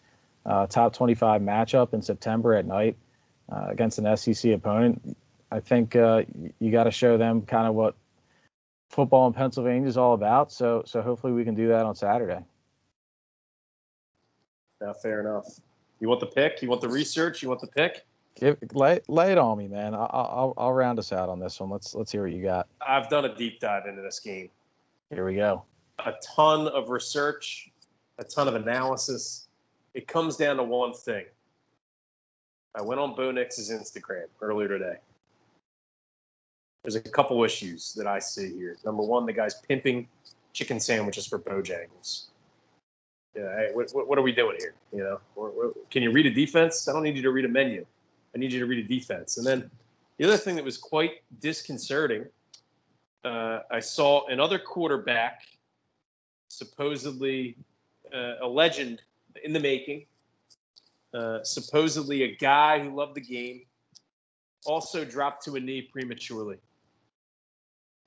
Uh, 0.44 0.66
top 0.66 0.94
25 0.94 1.42
matchup 1.42 1.94
in 1.94 2.02
September 2.02 2.54
at 2.54 2.66
night 2.66 2.96
uh, 3.52 3.66
against 3.68 3.98
an 3.98 4.16
SEC 4.16 4.52
opponent 4.52 5.16
I 5.50 5.60
think 5.60 5.96
uh, 5.96 6.22
you 6.58 6.70
got 6.70 6.84
to 6.84 6.90
show 6.90 7.16
them 7.16 7.42
kind 7.42 7.66
of 7.66 7.74
what 7.74 7.96
football 8.88 9.26
in 9.26 9.32
Pennsylvania 9.32 9.88
is 9.88 9.96
all 9.96 10.14
about. 10.14 10.52
So 10.52 10.82
so 10.86 11.02
hopefully 11.02 11.32
we 11.32 11.44
can 11.44 11.54
do 11.54 11.68
that 11.68 11.86
on 11.86 11.94
Saturday. 11.94 12.44
Yeah, 14.80 14.92
fair 14.92 15.20
enough. 15.20 15.46
You 16.00 16.08
want 16.08 16.20
the 16.20 16.26
pick? 16.26 16.62
You 16.62 16.68
want 16.68 16.80
the 16.80 16.88
research? 16.88 17.42
You 17.42 17.48
want 17.48 17.60
the 17.60 17.66
pick? 17.66 18.04
Give, 18.36 18.56
lay, 18.72 19.00
lay 19.08 19.32
it 19.32 19.38
on 19.38 19.58
me, 19.58 19.68
man. 19.68 19.94
I'll, 19.94 20.08
I'll, 20.10 20.54
I'll 20.56 20.72
round 20.72 20.98
us 20.98 21.12
out 21.12 21.28
on 21.28 21.40
this 21.40 21.60
one. 21.60 21.68
Let's 21.68 21.94
let's 21.94 22.12
hear 22.12 22.22
what 22.22 22.32
you 22.32 22.42
got. 22.42 22.68
I've 22.80 23.08
done 23.08 23.24
a 23.24 23.34
deep 23.34 23.60
dive 23.60 23.86
into 23.86 24.02
this 24.02 24.20
game. 24.20 24.48
Here 25.10 25.26
we 25.26 25.34
go. 25.34 25.64
A 25.98 26.14
ton 26.34 26.68
of 26.68 26.88
research, 26.88 27.70
a 28.18 28.24
ton 28.24 28.48
of 28.48 28.54
analysis. 28.54 29.48
It 29.92 30.06
comes 30.06 30.36
down 30.36 30.56
to 30.56 30.62
one 30.62 30.94
thing. 30.94 31.24
I 32.74 32.82
went 32.82 33.00
on 33.00 33.16
Bo 33.16 33.32
Nix's 33.32 33.70
Instagram 33.70 34.26
earlier 34.40 34.68
today 34.68 34.96
there's 36.82 36.96
a 36.96 37.00
couple 37.00 37.42
issues 37.44 37.92
that 37.94 38.06
I 38.06 38.18
see 38.18 38.52
here. 38.54 38.76
Number 38.84 39.02
one, 39.02 39.26
the 39.26 39.32
guy's 39.32 39.54
pimping 39.54 40.08
chicken 40.52 40.80
sandwiches 40.80 41.26
for 41.26 41.38
Bojangles. 41.38 42.26
Yeah, 43.36 43.54
hey, 43.56 43.70
what, 43.72 43.90
what, 44.08 44.18
are 44.18 44.22
we 44.22 44.32
doing 44.32 44.56
here? 44.58 44.74
You 44.92 45.04
know, 45.04 45.20
or, 45.36 45.50
or, 45.50 45.72
can 45.90 46.02
you 46.02 46.10
read 46.10 46.26
a 46.26 46.30
defense? 46.30 46.88
I 46.88 46.92
don't 46.92 47.04
need 47.04 47.16
you 47.16 47.22
to 47.22 47.30
read 47.30 47.44
a 47.44 47.48
menu. 47.48 47.86
I 48.34 48.38
need 48.38 48.52
you 48.52 48.58
to 48.60 48.66
read 48.66 48.84
a 48.84 48.88
defense. 48.88 49.36
And 49.38 49.46
then 49.46 49.70
the 50.18 50.24
other 50.24 50.36
thing 50.36 50.56
that 50.56 50.64
was 50.64 50.76
quite 50.76 51.22
disconcerting, 51.40 52.24
uh, 53.24 53.60
I 53.70 53.80
saw 53.80 54.26
another 54.26 54.58
quarterback, 54.58 55.42
supposedly 56.48 57.56
uh, 58.12 58.34
a 58.42 58.48
legend 58.48 59.00
in 59.44 59.52
the 59.52 59.60
making, 59.60 60.06
uh, 61.14 61.44
supposedly 61.44 62.24
a 62.24 62.34
guy 62.34 62.80
who 62.80 62.90
loved 62.96 63.14
the 63.14 63.20
game, 63.20 63.62
also 64.66 65.04
dropped 65.04 65.44
to 65.44 65.54
a 65.54 65.60
knee 65.60 65.82
prematurely. 65.82 66.56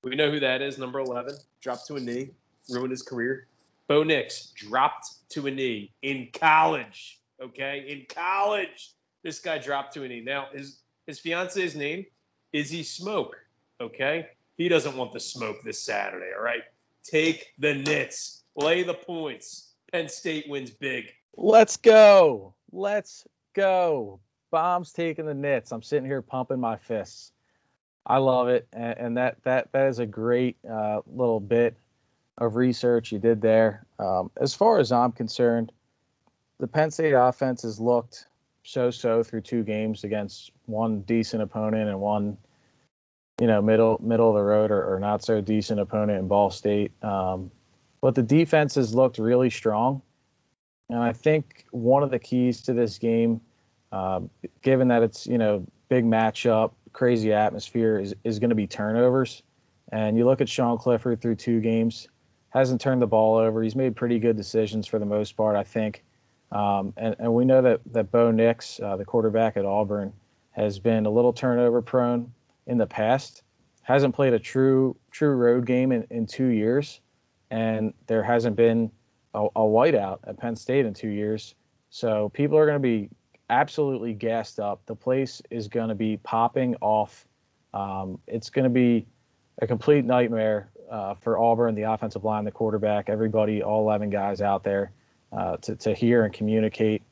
We 0.03 0.15
know 0.15 0.29
who 0.29 0.41
that 0.41 0.62
is. 0.62 0.77
Number 0.77 1.00
11 1.00 1.36
dropped 1.62 1.88
to 1.88 1.95
a 1.95 2.00
knee, 2.00 2.31
ruined 2.69 2.91
his 2.91 3.01
career. 3.01 3.48
Bo 3.88 4.03
Nix 4.03 4.48
dropped 4.55 5.07
to 5.29 5.48
a 5.48 5.51
knee 5.51 5.91
in 6.01 6.29
college. 6.33 7.19
Okay, 7.41 7.86
in 7.88 8.05
college, 8.13 8.91
this 9.24 9.39
guy 9.39 9.57
dropped 9.57 9.93
to 9.95 10.03
a 10.03 10.07
knee. 10.07 10.22
Now 10.22 10.48
his 10.53 10.79
his 11.07 11.19
fiance's 11.19 11.75
name 11.75 12.05
Izzy 12.53 12.83
Smoke. 12.83 13.36
Okay, 13.81 14.27
he 14.57 14.69
doesn't 14.69 14.95
want 14.95 15.13
the 15.13 15.19
smoke 15.19 15.57
this 15.63 15.79
Saturday. 15.79 16.31
All 16.38 16.43
right, 16.43 16.63
take 17.03 17.48
the 17.60 17.74
Nits, 17.74 18.43
lay 18.55 18.83
the 18.83 18.93
points. 18.93 19.74
Penn 19.91 20.10
State 20.10 20.50
wins 20.50 20.72
big. 20.72 21.05
Let's 21.36 21.77
go. 21.77 22.55
Let's 22.72 23.25
go. 23.53 24.22
Bombs 24.51 24.93
taking 24.93 25.25
the 25.25 25.33
Nits. 25.33 25.72
I'm 25.72 25.81
sitting 25.81 26.05
here 26.05 26.22
pumping 26.22 26.60
my 26.60 26.77
fists. 26.77 27.33
I 28.05 28.17
love 28.17 28.50
it, 28.50 28.67
and, 28.74 28.98
and 28.98 29.17
that 29.17 29.43
that 29.43 29.72
that 29.72 29.88
is 29.88 30.00
a 30.00 30.05
great 30.05 30.57
uh, 30.69 31.01
little 31.07 31.39
bit 31.39 31.75
of 32.38 32.55
research 32.55 33.12
you 33.12 33.19
did 33.19 33.41
there. 33.41 33.86
Um, 34.00 34.31
as 34.38 34.53
far 34.53 34.79
as 34.79 34.91
I'm 34.91 35.12
concerned, 35.12 35.72
the 36.60 36.67
Penn 36.67 36.91
State 36.91 37.13
offense 37.13 37.62
has 37.62 37.79
looked 37.79 38.25
so-so 38.63 39.24
through 39.24 39.41
two 39.41 39.63
games 39.63 40.03
against 40.03 40.51
one 40.65 41.01
decent 41.01 41.43
opponent 41.43 41.89
and 41.89 42.00
one, 42.00 42.38
you 43.39 43.48
know, 43.48 43.62
middle 43.62 44.00
middle 44.01 44.29
of 44.29 44.36
the 44.36 44.43
road 44.43 44.72
or, 44.72 44.95
or 44.95 45.00
not 45.00 45.24
so 45.24 45.41
decent 45.41 45.79
opponent 45.79 46.19
in 46.19 46.27
Ball 46.27 46.50
State. 46.50 46.91
Um, 47.03 47.51
but 48.01 48.15
the 48.15 48.24
defense 48.24 48.75
has 48.75 48.93
looked 48.93 49.17
really 49.17 49.50
strong, 49.50 50.01
and 50.89 51.00
I 51.00 51.13
think 51.13 51.65
one 51.72 52.03
of 52.03 52.12
the 52.12 52.19
keys 52.19 52.62
to 52.63 52.74
this 52.74 52.98
game, 52.98 53.39
uh, 53.93 54.22
given 54.62 54.89
that 54.89 55.03
it's 55.03 55.25
you 55.25 55.38
know 55.38 55.65
big 55.88 56.03
matchup, 56.03 56.72
crazy 56.94 57.34
atmosphere 57.34 58.00
is, 58.00 58.16
is 58.24 58.40
going 58.40 58.50
to 58.50 58.56
be 58.56 58.68
turnovers. 58.68 59.44
And 59.92 60.18
you 60.18 60.26
look 60.26 60.42
at 60.42 60.48
Sean 60.48 60.78
Clifford 60.78 61.22
through 61.22 61.36
two 61.36 61.60
games, 61.60 62.08
hasn't 62.50 62.82
turned 62.82 63.02
the 63.02 63.08
ball 63.08 63.36
over. 63.36 63.62
He's 63.62 63.76
made 63.76 63.96
pretty 63.96 64.20
good 64.20 64.38
decisions 64.38 64.88
for 64.88 65.00
the 65.00 65.06
most 65.06 65.36
part, 65.36 65.56
I 65.56 65.64
think. 65.64 66.04
Um, 66.52 66.94
and, 66.98 67.16
and 67.20 67.34
we 67.34 67.46
know 67.46 67.62
that, 67.64 67.82
that 67.92 68.12
Bo 68.12 68.32
Nix, 68.32 68.80
uh, 68.80 68.96
the 68.96 69.06
quarterback 69.06 69.58
at 69.58 69.66
Auburn, 69.66 70.14
has 70.52 70.78
been 70.78 71.08
a 71.08 71.10
little 71.10 71.34
turnover 71.34 71.82
prone 71.82 72.32
in 72.68 72.78
the 72.78 72.86
past. 72.86 73.42
Hasn't 73.82 74.16
played 74.16 74.34
a 74.34 74.40
true 74.40 74.96
true 75.12 75.36
road 75.36 75.66
game 75.66 75.92
in, 75.92 76.06
in 76.10 76.26
two 76.26 76.48
years, 76.48 77.02
and 77.50 77.94
there 78.08 78.24
hasn't 78.24 78.56
been 78.56 78.92
a, 79.34 79.46
a 79.56 79.62
whiteout 79.62 80.20
at 80.26 80.38
Penn 80.38 80.56
State 80.56 80.86
in 80.86 80.94
two 80.94 81.10
years. 81.10 81.56
So 81.90 82.30
people 82.30 82.58
are 82.58 82.66
going 82.66 82.78
to 82.78 82.80
be 82.80 83.10
absolutely 83.50 84.14
gassed 84.14 84.60
up. 84.60 84.86
The 84.86 84.96
place 84.96 85.42
is 85.50 85.68
going 85.68 85.90
to 85.90 85.96
be 85.96 86.18
popping 86.18 86.76
off. 86.82 87.28
Um, 87.74 88.20
it's 88.28 88.50
going 88.50 88.64
to 88.64 88.70
be 88.70 89.08
a 89.62 89.68
complete 89.68 90.06
nightmare 90.06 90.70
uh, 90.90 91.16
for 91.16 91.38
Auburn, 91.38 91.76
the 91.76 91.84
offensive 91.84 92.24
line, 92.24 92.44
the 92.46 92.52
quarterback, 92.52 93.10
everybody, 93.10 93.64
all 93.64 93.82
11 93.82 94.10
guys 94.10 94.42
out 94.42 94.64
there 94.64 94.92
uh, 95.32 95.58
to, 95.58 95.76
to 95.76 95.94
hear 95.94 96.26
and 96.26 96.34
communicate. 96.34 97.04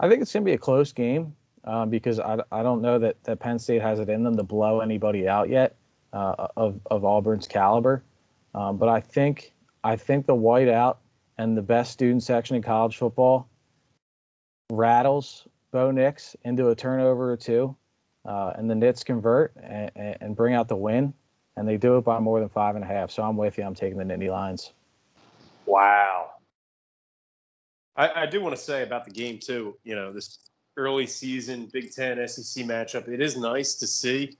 I 0.00 0.08
think 0.08 0.22
it's 0.22 0.32
going 0.32 0.44
to 0.44 0.48
be 0.48 0.54
a 0.54 0.58
close 0.58 0.92
game 0.92 1.34
um, 1.64 1.90
because 1.90 2.20
I, 2.20 2.38
I 2.52 2.62
don't 2.62 2.82
know 2.82 2.98
that, 2.98 3.22
that 3.24 3.40
Penn 3.40 3.58
State 3.58 3.82
has 3.82 3.98
it 3.98 4.08
in 4.08 4.22
them 4.22 4.36
to 4.36 4.42
blow 4.42 4.80
anybody 4.80 5.28
out 5.28 5.48
yet 5.48 5.76
uh, 6.12 6.48
of, 6.56 6.80
of 6.90 7.04
Auburn's 7.04 7.46
caliber. 7.46 8.02
Um, 8.54 8.76
but 8.76 8.88
I 8.88 9.00
think 9.00 9.52
I 9.84 9.96
think 9.96 10.26
the 10.26 10.34
whiteout 10.34 10.96
and 11.36 11.56
the 11.56 11.62
best 11.62 11.92
student 11.92 12.22
section 12.22 12.56
in 12.56 12.62
college 12.62 12.96
football 12.96 13.47
rattles 14.70 15.46
Bo 15.70 15.90
Nix 15.90 16.36
into 16.44 16.68
a 16.68 16.74
turnover 16.74 17.32
or 17.32 17.36
two, 17.36 17.76
uh, 18.24 18.52
and 18.56 18.70
the 18.70 18.74
Nits 18.74 19.04
convert 19.04 19.54
and, 19.62 19.90
and, 19.94 20.36
bring 20.36 20.54
out 20.54 20.68
the 20.68 20.76
win, 20.76 21.12
and 21.56 21.68
they 21.68 21.76
do 21.76 21.98
it 21.98 22.04
by 22.04 22.18
more 22.18 22.40
than 22.40 22.48
five 22.48 22.74
and 22.74 22.84
a 22.84 22.86
half. 22.86 23.10
So 23.10 23.22
I'm 23.22 23.36
with 23.36 23.58
you. 23.58 23.64
I'm 23.64 23.74
taking 23.74 23.98
the 23.98 24.04
Nittany 24.04 24.30
Lions. 24.30 24.72
Wow. 25.66 26.30
I, 27.96 28.22
I 28.22 28.26
do 28.26 28.40
want 28.40 28.56
to 28.56 28.62
say 28.62 28.82
about 28.82 29.04
the 29.04 29.10
game 29.10 29.38
too. 29.38 29.76
You 29.84 29.94
know, 29.94 30.12
this 30.12 30.38
early 30.76 31.06
season 31.06 31.68
Big 31.72 31.92
Ten 31.92 32.26
SEC 32.28 32.64
matchup. 32.64 33.08
It 33.08 33.20
is 33.20 33.36
nice 33.36 33.74
to 33.76 33.86
see 33.86 34.36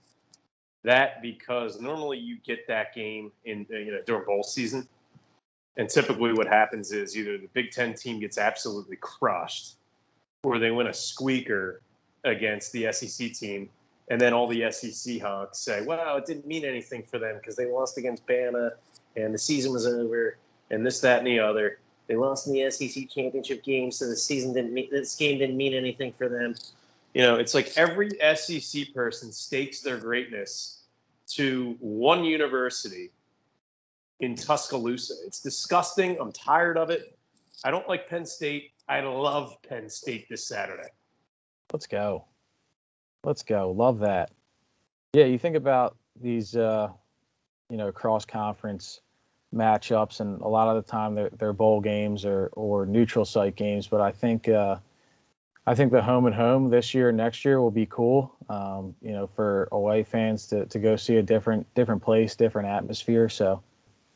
that 0.83 1.21
because 1.21 1.79
normally 1.79 2.17
you 2.17 2.37
get 2.43 2.67
that 2.67 2.95
game 2.95 3.31
in 3.43 3.65
you 3.69 3.91
know 3.91 4.01
during 4.05 4.25
bowl 4.25 4.43
season, 4.43 4.87
and 5.77 5.89
typically 5.89 6.33
what 6.33 6.47
happens 6.47 6.91
is 6.91 7.17
either 7.17 7.37
the 7.37 7.49
Big 7.53 7.71
Ten 7.71 7.93
team 7.93 8.19
gets 8.19 8.37
absolutely 8.37 8.95
crushed 8.95 9.75
where 10.41 10.59
they 10.59 10.71
win 10.71 10.87
a 10.87 10.93
squeaker 10.93 11.81
against 12.23 12.71
the 12.71 12.91
SEC 12.91 13.33
team, 13.33 13.69
and 14.09 14.19
then 14.19 14.33
all 14.33 14.47
the 14.47 14.71
SEC 14.71 15.19
hawks 15.19 15.59
say, 15.59 15.81
"Wow, 15.81 16.17
it 16.17 16.25
didn't 16.25 16.47
mean 16.47 16.65
anything 16.65 17.03
for 17.03 17.19
them 17.19 17.37
because 17.37 17.55
they 17.55 17.65
lost 17.65 17.97
against 17.97 18.25
Bama, 18.25 18.71
and 19.15 19.33
the 19.33 19.37
season 19.37 19.71
was 19.71 19.85
over, 19.85 20.37
and 20.69 20.85
this, 20.85 21.01
that, 21.01 21.19
and 21.19 21.27
the 21.27 21.39
other." 21.39 21.79
They 22.07 22.15
lost 22.15 22.47
in 22.47 22.53
the 22.53 22.71
SEC 22.71 23.09
championship 23.09 23.63
game, 23.63 23.91
so 23.91 24.07
the 24.07 24.15
season 24.15 24.53
didn't 24.53 24.73
mean 24.73 24.89
this 24.91 25.15
game 25.15 25.37
didn't 25.37 25.57
mean 25.57 25.73
anything 25.73 26.13
for 26.13 26.27
them. 26.27 26.55
You 27.13 27.21
know, 27.21 27.35
it's 27.35 27.53
like 27.53 27.77
every 27.77 28.11
SEC 28.35 28.93
person 28.93 29.31
stakes 29.31 29.81
their 29.81 29.97
greatness 29.97 30.79
to 31.31 31.75
one 31.79 32.23
university 32.23 33.11
in 34.19 34.35
Tuscaloosa. 34.35 35.13
It's 35.25 35.41
disgusting. 35.41 36.17
I'm 36.19 36.31
tired 36.31 36.77
of 36.77 36.89
it. 36.89 37.15
I 37.63 37.71
don't 37.71 37.87
like 37.87 38.09
Penn 38.09 38.25
State. 38.25 38.71
I 38.89 39.01
love 39.01 39.55
Penn 39.61 39.87
State 39.87 40.27
this 40.29 40.47
Saturday. 40.47 40.89
Let's 41.71 41.85
go. 41.85 42.25
Let's 43.23 43.43
go. 43.43 43.69
Love 43.69 43.99
that. 43.99 44.31
Yeah, 45.13 45.25
you 45.25 45.37
think 45.37 45.55
about 45.55 45.95
these, 46.19 46.55
uh, 46.55 46.89
you 47.69 47.77
know, 47.77 47.91
cross 47.91 48.25
conference 48.25 49.01
matchups, 49.53 50.21
and 50.21 50.41
a 50.41 50.47
lot 50.47 50.75
of 50.75 50.83
the 50.83 50.91
time 50.91 51.13
they're, 51.13 51.29
they're 51.37 51.53
bowl 51.53 51.81
games 51.81 52.25
or 52.25 52.49
or 52.53 52.87
neutral 52.87 53.25
site 53.25 53.55
games. 53.55 53.87
But 53.87 54.01
I 54.01 54.11
think 54.11 54.49
uh, 54.49 54.77
I 55.67 55.75
think 55.75 55.91
the 55.91 56.01
home 56.01 56.25
and 56.25 56.33
home 56.33 56.71
this 56.71 56.95
year, 56.95 57.11
next 57.11 57.45
year 57.45 57.61
will 57.61 57.71
be 57.71 57.85
cool. 57.85 58.35
Um, 58.49 58.95
you 59.03 59.11
know, 59.11 59.27
for 59.27 59.67
away 59.71 60.01
fans 60.01 60.47
to 60.47 60.65
to 60.65 60.79
go 60.79 60.95
see 60.95 61.17
a 61.17 61.23
different 61.23 61.71
different 61.75 62.01
place, 62.01 62.35
different 62.35 62.67
atmosphere. 62.67 63.29
So 63.29 63.61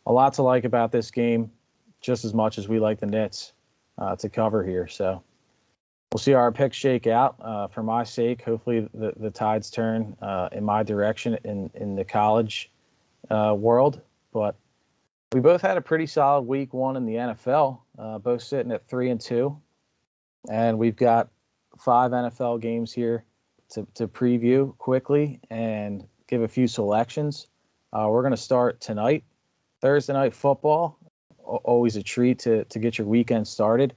a 0.07 0.11
lot 0.11 0.33
to 0.33 0.41
like 0.41 0.63
about 0.65 0.91
this 0.91 1.11
game, 1.11 1.51
just 2.01 2.25
as 2.25 2.33
much 2.33 2.57
as 2.57 2.67
we 2.67 2.79
like 2.79 2.99
the 2.99 3.05
Nits 3.05 3.53
uh, 3.97 4.15
to 4.17 4.29
cover 4.29 4.63
here. 4.63 4.87
So 4.87 5.23
we'll 6.11 6.19
see 6.19 6.31
how 6.31 6.39
our 6.39 6.51
picks 6.51 6.77
shake 6.77 7.07
out. 7.07 7.35
Uh, 7.41 7.67
for 7.67 7.83
my 7.83 8.03
sake, 8.03 8.41
hopefully 8.41 8.87
the, 8.93 9.13
the 9.17 9.31
tides 9.31 9.69
turn 9.69 10.15
uh, 10.21 10.49
in 10.51 10.63
my 10.63 10.83
direction 10.83 11.37
in, 11.43 11.69
in 11.73 11.95
the 11.95 12.05
college 12.05 12.71
uh, 13.29 13.55
world. 13.57 14.01
But 14.31 14.55
we 15.33 15.39
both 15.39 15.61
had 15.61 15.77
a 15.77 15.81
pretty 15.81 16.05
solid 16.05 16.43
week 16.43 16.73
one 16.73 16.95
in 16.95 17.05
the 17.05 17.15
NFL, 17.15 17.79
uh, 17.97 18.19
both 18.19 18.43
sitting 18.43 18.71
at 18.71 18.87
three 18.87 19.09
and 19.09 19.19
two. 19.19 19.59
And 20.49 20.77
we've 20.77 20.95
got 20.95 21.29
five 21.79 22.11
NFL 22.11 22.61
games 22.61 22.91
here 22.91 23.23
to, 23.71 23.87
to 23.95 24.07
preview 24.07 24.77
quickly 24.77 25.39
and 25.49 26.05
give 26.27 26.41
a 26.41 26.47
few 26.47 26.67
selections. 26.67 27.47
Uh, 27.91 28.07
we're 28.09 28.21
going 28.21 28.31
to 28.31 28.37
start 28.37 28.81
tonight, 28.81 29.23
Thursday 29.81 30.13
night 30.13 30.33
football. 30.33 30.97
Always 31.43 31.95
a 31.95 32.03
treat 32.03 32.39
to, 32.39 32.63
to 32.65 32.79
get 32.79 32.97
your 32.97 33.07
weekend 33.07 33.47
started. 33.47 33.93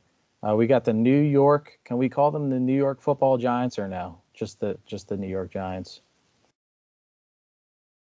Uh, 0.46 0.54
we 0.54 0.66
got 0.66 0.84
the 0.84 0.92
New 0.92 1.20
York. 1.20 1.78
Can 1.84 1.98
we 1.98 2.08
call 2.08 2.30
them 2.30 2.50
the 2.50 2.60
New 2.60 2.76
York 2.76 3.00
Football 3.00 3.38
Giants 3.38 3.78
or 3.78 3.88
no? 3.88 4.20
Just 4.34 4.60
the 4.60 4.78
just 4.86 5.08
the 5.08 5.16
New 5.16 5.28
York 5.28 5.50
Giants. 5.50 6.00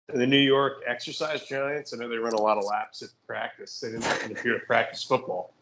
The 0.09 0.27
New 0.27 0.39
York 0.39 0.83
Exercise 0.87 1.45
Giants. 1.47 1.93
I 1.93 1.97
know 1.97 2.09
they 2.09 2.19
run 2.19 2.35
a 2.35 2.41
lot 2.41 2.59
of 2.59 2.65
laps 2.65 3.03
at 3.03 3.09
practice. 3.27 3.81
They 3.81 3.91
didn't 3.91 4.31
appear 4.31 4.59
to 4.59 4.67
practice 4.67 5.03
football. 5.03 5.53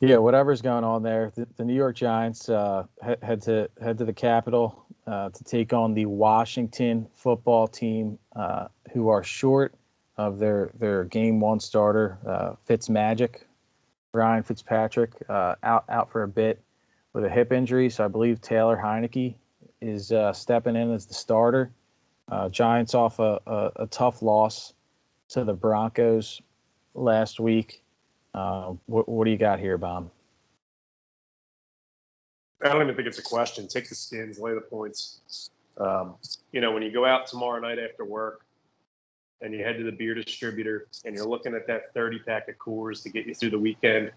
Yeah, 0.00 0.18
whatever's 0.18 0.62
going 0.62 0.84
on 0.84 1.02
there. 1.02 1.32
The, 1.34 1.46
the 1.56 1.64
New 1.64 1.74
York 1.74 1.96
Giants 1.96 2.48
uh, 2.48 2.84
head 3.00 3.42
to 3.42 3.70
head 3.80 3.98
to 3.98 4.04
the 4.04 4.12
Capitol 4.12 4.84
uh, 5.06 5.30
to 5.30 5.44
take 5.44 5.72
on 5.72 5.94
the 5.94 6.06
Washington 6.06 7.06
football 7.14 7.68
team, 7.68 8.18
uh, 8.34 8.68
who 8.92 9.08
are 9.08 9.22
short 9.22 9.74
of 10.16 10.38
their 10.38 10.70
their 10.78 11.04
game 11.04 11.40
one 11.40 11.60
starter, 11.60 12.18
uh, 12.26 12.54
Fitzmagic, 12.68 13.42
Ryan 14.12 14.42
Fitzpatrick, 14.42 15.12
uh, 15.28 15.54
out 15.62 15.84
out 15.88 16.10
for 16.12 16.22
a 16.22 16.28
bit 16.28 16.62
with 17.12 17.24
a 17.24 17.30
hip 17.30 17.52
injury. 17.52 17.90
So 17.90 18.04
I 18.04 18.08
believe 18.08 18.40
Taylor 18.40 18.80
Heinicke 18.82 19.34
is 19.80 20.12
uh, 20.12 20.32
stepping 20.32 20.76
in 20.76 20.92
as 20.92 21.06
the 21.06 21.14
starter. 21.14 21.72
Giants 22.50 22.94
off 22.94 23.18
a, 23.18 23.40
a, 23.46 23.72
a 23.76 23.86
tough 23.86 24.22
loss 24.22 24.72
to 25.28 25.44
the 25.44 25.52
Broncos 25.52 26.40
last 26.94 27.40
week. 27.40 27.82
Uh, 28.34 28.74
what, 28.86 29.08
what 29.08 29.24
do 29.24 29.30
you 29.30 29.36
got 29.36 29.58
here, 29.58 29.78
Bob? 29.78 30.10
I 32.62 32.68
don't 32.68 32.82
even 32.82 32.94
think 32.94 33.08
it's 33.08 33.18
a 33.18 33.22
question. 33.22 33.66
Take 33.66 33.88
the 33.88 33.94
skins, 33.94 34.38
lay 34.38 34.54
the 34.54 34.60
points. 34.60 35.50
Um, 35.78 36.14
you 36.52 36.60
know, 36.60 36.72
when 36.72 36.82
you 36.82 36.92
go 36.92 37.04
out 37.04 37.26
tomorrow 37.26 37.60
night 37.60 37.78
after 37.78 38.04
work 38.04 38.44
and 39.42 39.52
you 39.52 39.64
head 39.64 39.76
to 39.76 39.84
the 39.84 39.92
beer 39.92 40.14
distributor 40.14 40.86
and 41.04 41.14
you're 41.14 41.26
looking 41.26 41.54
at 41.54 41.66
that 41.66 41.92
30 41.94 42.20
pack 42.20 42.48
of 42.48 42.56
Coors 42.58 43.02
to 43.02 43.10
get 43.10 43.26
you 43.26 43.34
through 43.34 43.50
the 43.50 43.58
weekend, 43.58 44.12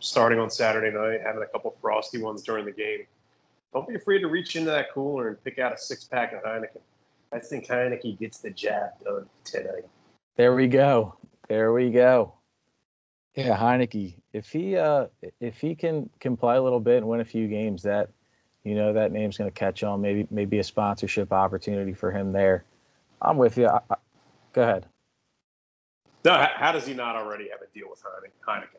starting 0.00 0.38
on 0.38 0.50
Saturday 0.50 0.90
night, 0.90 1.20
having 1.24 1.42
a 1.42 1.46
couple 1.46 1.74
frosty 1.80 2.20
ones 2.20 2.42
during 2.42 2.64
the 2.64 2.72
game, 2.72 3.06
don't 3.72 3.88
be 3.88 3.94
afraid 3.94 4.20
to 4.20 4.28
reach 4.28 4.56
into 4.56 4.70
that 4.70 4.92
cooler 4.92 5.28
and 5.28 5.42
pick 5.42 5.58
out 5.58 5.72
a 5.72 5.78
six 5.78 6.04
pack 6.04 6.32
of 6.32 6.42
Heineken. 6.42 6.80
I 7.32 7.40
think 7.40 7.66
Heineken 7.66 8.18
gets 8.18 8.38
the 8.38 8.50
job 8.50 8.90
done 9.04 9.26
tonight. 9.44 9.84
There 10.36 10.54
we 10.54 10.68
go. 10.68 11.16
There 11.48 11.72
we 11.72 11.90
go. 11.90 12.34
Yeah, 13.34 13.56
Heinicke. 13.56 14.14
If 14.32 14.50
he 14.50 14.76
uh 14.76 15.06
if 15.40 15.58
he 15.58 15.74
can 15.74 16.08
can 16.20 16.36
play 16.36 16.56
a 16.56 16.62
little 16.62 16.78
bit 16.78 16.98
and 16.98 17.08
win 17.08 17.20
a 17.20 17.24
few 17.24 17.48
games, 17.48 17.82
that 17.82 18.10
you 18.62 18.76
know 18.76 18.92
that 18.92 19.10
name's 19.10 19.36
going 19.36 19.50
to 19.50 19.54
catch 19.54 19.82
on. 19.82 20.00
Maybe 20.00 20.26
maybe 20.30 20.60
a 20.60 20.64
sponsorship 20.64 21.32
opportunity 21.32 21.94
for 21.94 22.12
him 22.12 22.30
there. 22.30 22.64
I'm 23.20 23.36
with 23.36 23.58
you. 23.58 23.68
I, 23.68 23.80
go 24.54 24.62
ahead. 24.62 24.86
No, 26.24 26.46
how 26.54 26.72
does 26.72 26.86
he 26.86 26.94
not 26.94 27.16
already 27.16 27.50
have 27.50 27.60
a 27.60 27.78
deal 27.78 27.88
with 27.90 28.02
Heineken? 28.48 28.78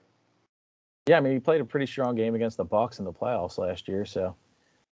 Yeah, 1.08 1.18
I 1.18 1.20
mean 1.20 1.34
he 1.34 1.40
played 1.40 1.62
a 1.62 1.66
pretty 1.66 1.86
strong 1.86 2.16
game 2.16 2.34
against 2.34 2.58
the 2.58 2.66
Bucs 2.66 2.98
in 2.98 3.06
the 3.06 3.14
playoffs 3.14 3.60
last 3.60 3.88
year, 3.88 4.06
so 4.06 4.36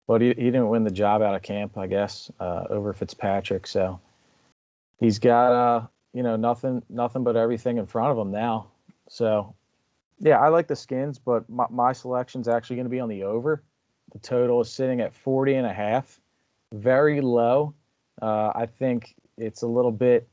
but 0.07 0.19
he, 0.19 0.27
he 0.29 0.33
didn't 0.33 0.67
win 0.67 0.83
the 0.83 0.91
job 0.91 1.21
out 1.21 1.35
of 1.35 1.41
camp, 1.41 1.77
I 1.77 1.87
guess, 1.87 2.29
uh, 2.39 2.65
over 2.69 2.91
Fitzpatrick. 2.91 3.65
So 3.65 4.01
he's 4.99 5.19
got 5.19 5.51
uh 5.53 5.87
you 6.13 6.23
know 6.23 6.35
nothing 6.35 6.83
nothing 6.89 7.23
but 7.23 7.37
everything 7.37 7.77
in 7.77 7.85
front 7.85 8.11
of 8.11 8.17
him 8.17 8.31
now. 8.31 8.67
So, 9.07 9.55
yeah, 10.19 10.39
I 10.39 10.49
like 10.49 10.67
the 10.67 10.75
skins, 10.75 11.19
but 11.19 11.49
my, 11.49 11.65
my 11.69 11.93
selection 11.93 12.41
is 12.41 12.47
actually 12.47 12.77
going 12.77 12.85
to 12.85 12.89
be 12.91 12.99
on 12.99 13.09
the 13.09 13.23
over. 13.23 13.63
The 14.13 14.19
total 14.19 14.61
is 14.61 14.69
sitting 14.69 15.01
at 15.01 15.13
40 15.13 15.55
and 15.55 15.67
a 15.67 15.73
half, 15.73 16.19
very 16.73 17.21
low. 17.21 17.73
Uh, 18.21 18.51
I 18.55 18.65
think 18.65 19.15
it's 19.37 19.63
a 19.63 19.67
little 19.67 19.91
bit 19.91 20.29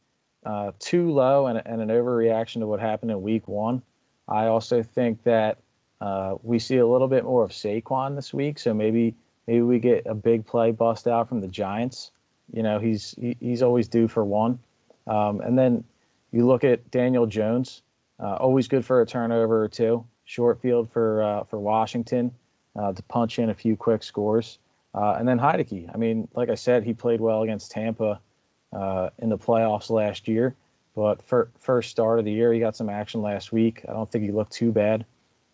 uh, 0.48 0.72
too 0.78 1.10
low 1.10 1.46
and, 1.46 1.60
and, 1.66 1.82
an 1.82 1.88
overreaction 1.90 2.60
to 2.60 2.66
what 2.66 2.80
happened 2.80 3.10
in 3.10 3.20
week 3.20 3.46
one. 3.46 3.82
I 4.26 4.46
also 4.46 4.82
think 4.82 5.22
that 5.24 5.58
uh, 6.00 6.36
we 6.42 6.58
see 6.58 6.78
a 6.78 6.86
little 6.86 7.06
bit 7.06 7.24
more 7.24 7.44
of 7.44 7.50
Saquon 7.50 8.16
this 8.16 8.32
week, 8.32 8.58
so 8.58 8.72
maybe 8.72 9.14
maybe 9.46 9.60
we 9.60 9.78
get 9.78 10.06
a 10.06 10.14
big 10.14 10.46
play 10.46 10.70
bust 10.70 11.06
out 11.06 11.28
from 11.28 11.42
the 11.42 11.48
Giants. 11.48 12.12
You 12.50 12.62
know, 12.62 12.78
he's 12.78 13.14
he, 13.20 13.36
he's 13.40 13.62
always 13.62 13.88
due 13.88 14.08
for 14.08 14.24
one. 14.24 14.58
Um, 15.06 15.42
and 15.42 15.58
then 15.58 15.84
you 16.32 16.46
look 16.46 16.64
at 16.64 16.90
Daniel 16.90 17.26
Jones. 17.26 17.82
Uh, 18.18 18.36
always 18.36 18.68
good 18.68 18.86
for 18.86 19.02
a 19.02 19.06
turnover 19.06 19.62
or 19.62 19.68
two. 19.68 20.06
Short 20.24 20.62
field 20.62 20.90
for 20.90 21.22
uh, 21.22 21.44
for 21.44 21.58
Washington 21.58 22.32
uh, 22.74 22.94
to 22.94 23.02
punch 23.02 23.38
in 23.38 23.50
a 23.50 23.54
few 23.54 23.76
quick 23.76 24.02
scores. 24.02 24.58
Uh, 24.94 25.16
and 25.18 25.28
then 25.28 25.38
Heinicke. 25.38 25.90
I 25.92 25.98
mean, 25.98 26.26
like 26.34 26.48
I 26.48 26.54
said, 26.54 26.84
he 26.84 26.94
played 26.94 27.20
well 27.20 27.42
against 27.42 27.70
Tampa 27.70 28.18
uh, 28.72 29.10
in 29.18 29.28
the 29.28 29.38
playoffs 29.38 29.90
last 29.90 30.28
year. 30.28 30.54
But 30.94 31.22
for 31.22 31.50
first 31.58 31.90
start 31.90 32.18
of 32.18 32.24
the 32.24 32.32
year, 32.32 32.52
he 32.52 32.60
got 32.60 32.76
some 32.76 32.88
action 32.88 33.22
last 33.22 33.52
week. 33.52 33.84
I 33.88 33.92
don't 33.92 34.10
think 34.10 34.24
he 34.24 34.32
looked 34.32 34.52
too 34.52 34.72
bad. 34.72 35.04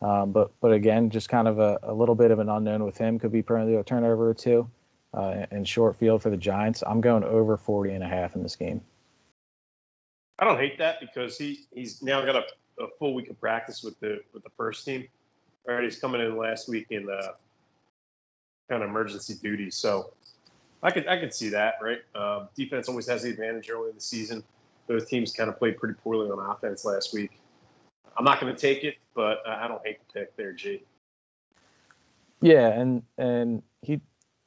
Um, 0.01 0.33
but 0.33 0.51
but 0.61 0.73
again, 0.73 1.11
just 1.11 1.29
kind 1.29 1.49
of 1.49 1.59
a, 1.59 1.79
a, 1.83 1.95
little 1.95 2.15
bit 2.15 2.31
of 2.31 2.39
an 2.39 2.49
unknown 2.49 2.85
with 2.85 2.99
him. 2.99 3.19
Could 3.19 3.33
be 3.33 3.43
prone 3.43 3.73
a 3.75 3.83
turnover 3.83 4.29
or 4.29 4.35
two. 4.35 4.69
Uh, 5.13 5.47
and 5.51 5.67
short 5.69 5.97
field 5.97 6.23
for 6.23 6.31
the 6.31 6.37
Giants. 6.37 6.83
I'm 6.85 7.01
going 7.01 7.23
over 7.23 7.57
40 7.57 7.93
and 7.93 8.03
a 8.03 8.09
half 8.09 8.35
in 8.35 8.43
this 8.43 8.57
game. 8.57 8.81
I 10.39 10.45
don't 10.45 10.59
hate 10.59 10.79
that 10.79 11.01
because 11.01 11.39
he 11.39 11.67
he's 11.73 12.03
now 12.03 12.25
got 12.25 12.37
a, 12.37 12.83
a 12.83 12.89
full 12.99 13.15
week 13.15 13.31
of 13.31 13.41
practice 13.41 13.83
with 13.83 13.99
the 14.01 14.21
with 14.33 14.43
the 14.43 14.51
first 14.57 14.85
team. 14.85 15.07
All 15.69 15.75
right, 15.75 15.85
he's 15.85 15.99
coming 15.99 16.21
in 16.21 16.37
last 16.37 16.69
week 16.69 16.87
in 16.91 17.09
uh, 17.09 17.33
kind 18.69 18.83
of 18.83 18.89
emergency 18.89 19.35
duty, 19.41 19.71
so 19.71 20.13
I 20.85 20.91
could 20.91 21.09
I 21.09 21.19
could 21.19 21.35
see 21.35 21.49
that. 21.49 21.79
Right, 21.83 22.03
um, 22.15 22.49
defense 22.55 22.89
always 22.89 23.09
has 23.09 23.23
the 23.23 23.31
advantage 23.31 23.69
early 23.71 23.89
in 23.89 23.97
the 23.97 24.01
season. 24.01 24.45
Both 24.87 25.09
teams 25.09 25.33
kind 25.33 25.49
of 25.49 25.59
played 25.59 25.79
pretty 25.79 25.95
poorly 26.05 26.31
on 26.31 26.39
offense 26.39 26.85
last 26.85 27.13
week. 27.13 27.41
I'm 28.17 28.25
not 28.25 28.41
going 28.41 28.55
to 28.55 28.61
take 28.61 28.85
it, 28.85 28.97
but 29.15 29.39
I 29.47 29.67
don't 29.67 29.85
hate 29.85 29.99
the 30.07 30.21
pick 30.21 30.37
there, 30.37 30.53
G. 30.53 30.83
Yeah, 32.41 32.69
and 32.69 33.03
and 33.19 33.63
he 33.81 34.01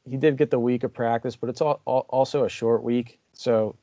he 0.10 0.18
did 0.18 0.38
get 0.38 0.52
the 0.52 0.60
week 0.60 0.84
of 0.84 0.94
practice, 0.94 1.36
but 1.36 1.50
it's 1.50 1.60
all, 1.60 1.82
all, 1.86 2.06
also 2.10 2.46
a 2.46 2.50
short 2.50 2.84
week, 2.84 3.20
so 3.34 3.76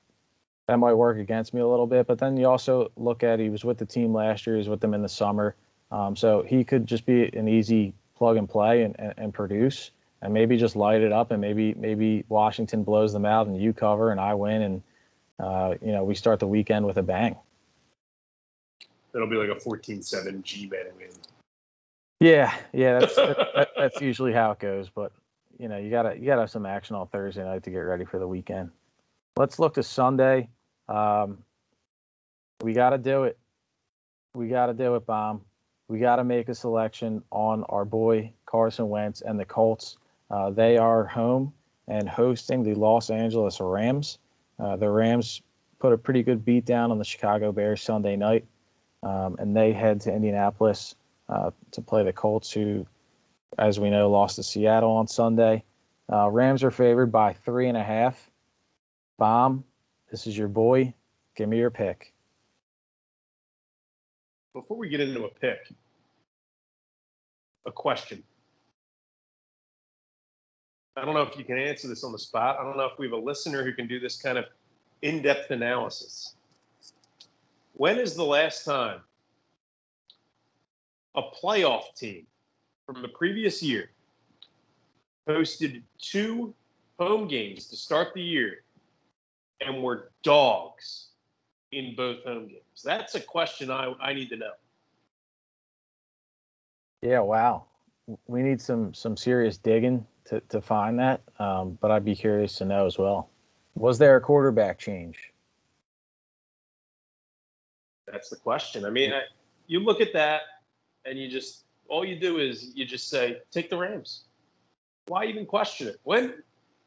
that 0.66 0.78
might 0.78 0.94
work 0.94 1.18
against 1.18 1.52
me 1.52 1.60
a 1.60 1.66
little 1.66 1.86
bit. 1.86 2.06
But 2.06 2.18
then 2.18 2.36
you 2.36 2.46
also 2.46 2.90
look 2.96 3.22
at 3.22 3.40
he 3.40 3.50
was 3.50 3.64
with 3.64 3.78
the 3.78 3.86
team 3.86 4.14
last 4.14 4.46
year, 4.46 4.56
he 4.56 4.58
was 4.58 4.68
with 4.68 4.80
them 4.80 4.94
in 4.94 5.02
the 5.02 5.08
summer, 5.08 5.54
um, 5.90 6.16
so 6.16 6.42
he 6.42 6.64
could 6.64 6.86
just 6.86 7.04
be 7.04 7.24
an 7.36 7.48
easy 7.48 7.92
plug 8.16 8.36
and 8.36 8.48
play 8.48 8.82
and, 8.82 8.94
and, 8.98 9.14
and, 9.16 9.34
produce, 9.34 9.90
and 10.24 10.32
maybe 10.32 10.56
just 10.56 10.74
light 10.74 11.02
it 11.02 11.12
up, 11.12 11.30
and 11.30 11.40
maybe 11.40 11.74
maybe 11.74 12.24
Washington 12.28 12.82
blows 12.82 13.12
them 13.12 13.26
out 13.26 13.46
and 13.46 13.60
you 13.60 13.74
cover 13.74 14.10
and 14.10 14.18
I 14.18 14.34
win, 14.34 14.62
and 14.62 14.82
uh, 15.38 15.74
you 15.82 15.92
know 15.92 16.02
we 16.02 16.14
start 16.14 16.40
the 16.40 16.46
weekend 16.46 16.86
with 16.86 16.96
a 16.96 17.02
bang. 17.02 17.36
It'll 19.14 19.28
be 19.28 19.36
like 19.36 19.50
a 19.50 19.60
14-7 19.60 20.42
G-man 20.42 20.86
win. 20.96 21.08
Yeah, 22.18 22.52
yeah, 22.72 22.98
that's 22.98 23.14
that, 23.16 23.68
that's 23.76 24.00
usually 24.00 24.32
how 24.32 24.52
it 24.52 24.58
goes. 24.58 24.88
But 24.88 25.12
you 25.58 25.68
know, 25.68 25.76
you 25.76 25.90
gotta 25.90 26.16
you 26.18 26.24
gotta 26.24 26.40
have 26.40 26.50
some 26.50 26.64
action 26.64 26.96
on 26.96 27.06
Thursday 27.08 27.44
night 27.44 27.62
to 27.64 27.70
get 27.70 27.78
ready 27.78 28.06
for 28.06 28.18
the 28.18 28.26
weekend. 28.26 28.70
Let's 29.36 29.58
look 29.58 29.74
to 29.74 29.82
Sunday. 29.82 30.48
Um, 30.88 31.38
we 32.62 32.72
got 32.72 32.90
to 32.90 32.98
do 32.98 33.24
it. 33.24 33.38
We 34.34 34.48
got 34.48 34.66
to 34.66 34.74
do 34.74 34.94
it, 34.96 35.06
Bomb. 35.06 35.42
We 35.88 35.98
got 35.98 36.16
to 36.16 36.24
make 36.24 36.48
a 36.48 36.54
selection 36.54 37.22
on 37.30 37.64
our 37.64 37.84
boy 37.84 38.32
Carson 38.46 38.88
Wentz 38.88 39.20
and 39.20 39.38
the 39.38 39.44
Colts. 39.44 39.98
Uh, 40.34 40.50
they 40.50 40.76
are 40.76 41.04
home 41.04 41.52
and 41.86 42.08
hosting 42.08 42.64
the 42.64 42.74
Los 42.74 43.08
Angeles 43.08 43.60
Rams. 43.60 44.18
Uh, 44.58 44.74
the 44.74 44.90
Rams 44.90 45.42
put 45.78 45.92
a 45.92 45.98
pretty 45.98 46.24
good 46.24 46.44
beat 46.44 46.64
down 46.64 46.90
on 46.90 46.98
the 46.98 47.04
Chicago 47.04 47.52
Bears 47.52 47.80
Sunday 47.80 48.16
night, 48.16 48.44
um, 49.04 49.36
and 49.38 49.56
they 49.56 49.72
head 49.72 50.00
to 50.00 50.12
Indianapolis 50.12 50.96
uh, 51.28 51.52
to 51.70 51.82
play 51.82 52.02
the 52.02 52.12
Colts, 52.12 52.50
who, 52.50 52.84
as 53.56 53.78
we 53.78 53.90
know, 53.90 54.10
lost 54.10 54.34
to 54.34 54.42
Seattle 54.42 54.96
on 54.96 55.06
Sunday. 55.06 55.62
Uh, 56.12 56.28
Rams 56.28 56.64
are 56.64 56.72
favored 56.72 57.12
by 57.12 57.34
three 57.34 57.68
and 57.68 57.78
a 57.78 57.84
half. 57.84 58.28
Bomb, 59.18 59.62
this 60.10 60.26
is 60.26 60.36
your 60.36 60.48
boy. 60.48 60.94
Give 61.36 61.48
me 61.48 61.58
your 61.58 61.70
pick. 61.70 62.12
Before 64.52 64.78
we 64.78 64.88
get 64.88 65.00
into 65.00 65.26
a 65.26 65.30
pick, 65.30 65.60
a 67.66 67.70
question. 67.70 68.24
I 70.96 71.04
don't 71.04 71.14
know 71.14 71.22
if 71.22 71.36
you 71.36 71.44
can 71.44 71.58
answer 71.58 71.88
this 71.88 72.04
on 72.04 72.12
the 72.12 72.18
spot. 72.18 72.58
I 72.60 72.62
don't 72.62 72.76
know 72.76 72.84
if 72.84 72.98
we 72.98 73.06
have 73.06 73.14
a 73.14 73.16
listener 73.16 73.64
who 73.64 73.72
can 73.72 73.88
do 73.88 73.98
this 73.98 74.16
kind 74.16 74.38
of 74.38 74.44
in 75.02 75.22
depth 75.22 75.50
analysis. 75.50 76.34
When 77.72 77.98
is 77.98 78.14
the 78.14 78.24
last 78.24 78.64
time 78.64 79.00
a 81.16 81.22
playoff 81.22 81.94
team 81.96 82.26
from 82.86 83.02
the 83.02 83.08
previous 83.08 83.62
year 83.62 83.90
hosted 85.28 85.82
two 85.98 86.54
home 86.98 87.26
games 87.26 87.66
to 87.68 87.76
start 87.76 88.14
the 88.14 88.22
year 88.22 88.62
and 89.60 89.82
were 89.82 90.12
dogs 90.22 91.08
in 91.72 91.96
both 91.96 92.22
home 92.22 92.46
games? 92.46 92.82
That's 92.84 93.16
a 93.16 93.20
question 93.20 93.68
I, 93.68 93.92
I 94.00 94.12
need 94.12 94.28
to 94.28 94.36
know. 94.36 94.52
Yeah, 97.02 97.20
wow. 97.20 97.64
We 98.28 98.42
need 98.42 98.60
some 98.60 98.94
some 98.94 99.16
serious 99.16 99.58
digging 99.58 100.06
to, 100.26 100.40
to 100.40 100.60
find 100.60 100.98
that, 100.98 101.22
um, 101.38 101.78
but 101.80 101.90
I'd 101.90 102.04
be 102.04 102.14
curious 102.14 102.56
to 102.56 102.64
know 102.64 102.86
as 102.86 102.98
well. 102.98 103.30
Was 103.74 103.98
there 103.98 104.16
a 104.16 104.20
quarterback 104.20 104.78
change? 104.78 105.32
That's 108.06 108.28
the 108.28 108.36
question. 108.36 108.84
I 108.84 108.90
mean, 108.90 109.12
I, 109.12 109.22
you 109.66 109.80
look 109.80 110.00
at 110.00 110.12
that 110.12 110.42
and 111.04 111.18
you 111.18 111.28
just 111.28 111.64
all 111.88 112.04
you 112.04 112.18
do 112.18 112.38
is 112.38 112.72
you 112.74 112.84
just 112.84 113.08
say 113.08 113.38
take 113.50 113.70
the 113.70 113.76
Rams. 113.76 114.24
Why 115.06 115.24
even 115.26 115.46
question 115.46 115.88
it? 115.88 116.00
When? 116.02 116.34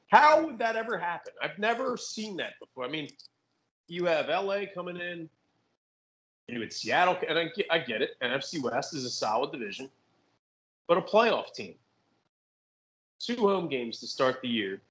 How 0.08 0.45
would 0.45 0.58
that 0.60 0.76
ever 0.76 0.97
happen? 0.97 1.34
I've 1.43 1.60
never 1.60 1.97
seen 1.97 2.38
that 2.38 2.54
before. 2.60 2.86
I 2.86 2.88
mean, 2.88 3.10
you 3.88 4.06
have 4.06 4.30
LA 4.30 4.62
coming 4.73 4.95
in, 4.95 5.02
and 5.02 5.30
you 6.47 6.62
had 6.62 6.71
Seattle, 6.71 7.17
and 7.28 7.38
I 7.38 7.50
I 7.69 7.80
get 7.80 8.02
it. 8.02 8.12
NFC 8.21 8.62
West 8.62 8.95
is 8.95 9.04
a 9.04 9.10
solid 9.10 9.52
division, 9.52 9.89
but 10.88 10.97
a 10.97 11.02
playoff 11.02 11.54
team. 11.54 11.76
Two 13.20 13.36
home 13.36 13.68
games 13.68 14.00
to 14.00 14.08
start 14.08 14.42
the 14.42 14.48
year, 14.48 14.82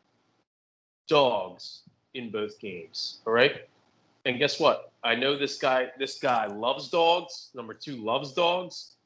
dogs 1.09 1.83
in 2.15 2.31
both 2.31 2.59
games. 2.59 3.21
All 3.27 3.33
right. 3.33 3.69
And 4.25 4.39
guess 4.39 4.59
what? 4.59 4.91
I 5.05 5.15
know 5.15 5.39
this 5.39 5.59
guy. 5.59 5.89
This 5.99 6.19
guy 6.19 6.47
loves 6.47 6.89
dogs. 6.89 7.51
Number 7.55 7.75
two 7.75 7.97
loves 7.97 8.33
dogs. 8.33 8.97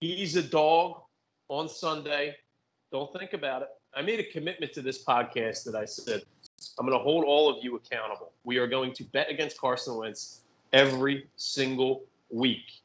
He's 0.00 0.36
a 0.36 0.42
dog 0.42 1.00
on 1.48 1.68
Sunday. 1.68 2.34
Don't 2.90 3.12
think 3.16 3.32
about 3.32 3.62
it. 3.62 3.68
I 3.96 4.02
made 4.02 4.18
a 4.18 4.24
commitment 4.24 4.72
to 4.72 4.82
this 4.82 5.04
podcast 5.04 5.64
that 5.64 5.76
I 5.76 5.84
said 5.84 6.22
I'm 6.78 6.86
going 6.86 6.98
to 6.98 7.02
hold 7.02 7.24
all 7.24 7.48
of 7.48 7.62
you 7.62 7.76
accountable. 7.76 8.32
We 8.44 8.58
are 8.58 8.66
going 8.66 8.92
to 8.94 9.04
bet 9.04 9.30
against 9.30 9.60
Carson 9.60 9.96
Wentz 9.96 10.40
every 10.72 11.26
single 11.36 12.02
week. 12.30 12.82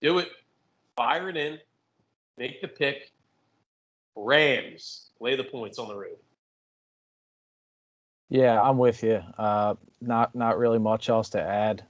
Do 0.00 0.18
it. 0.18 0.28
Fire 0.96 1.28
it 1.28 1.36
in. 1.36 1.58
Make 2.38 2.60
the 2.60 2.68
pick. 2.68 3.12
Rams 4.16 5.10
lay 5.20 5.36
the 5.36 5.44
points 5.44 5.78
on 5.78 5.88
the 5.88 5.94
road. 5.94 6.16
Yeah, 8.28 8.60
I'm 8.60 8.78
with 8.78 9.02
you. 9.02 9.22
Uh, 9.36 9.74
not 10.00 10.34
not 10.34 10.58
really 10.58 10.78
much 10.78 11.08
else 11.08 11.30
to 11.30 11.42
add. 11.42 11.82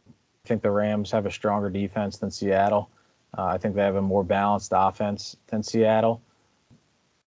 I 0.45 0.49
think 0.49 0.63
the 0.63 0.71
Rams 0.71 1.11
have 1.11 1.27
a 1.27 1.31
stronger 1.31 1.69
defense 1.69 2.17
than 2.17 2.31
Seattle. 2.31 2.91
Uh, 3.37 3.45
I 3.45 3.59
think 3.59 3.75
they 3.75 3.83
have 3.83 3.97
a 3.97 4.03
more 4.03 4.25
balanced 4.25 4.73
offense 4.75 5.37
than 5.49 5.63
Seattle. 5.63 6.23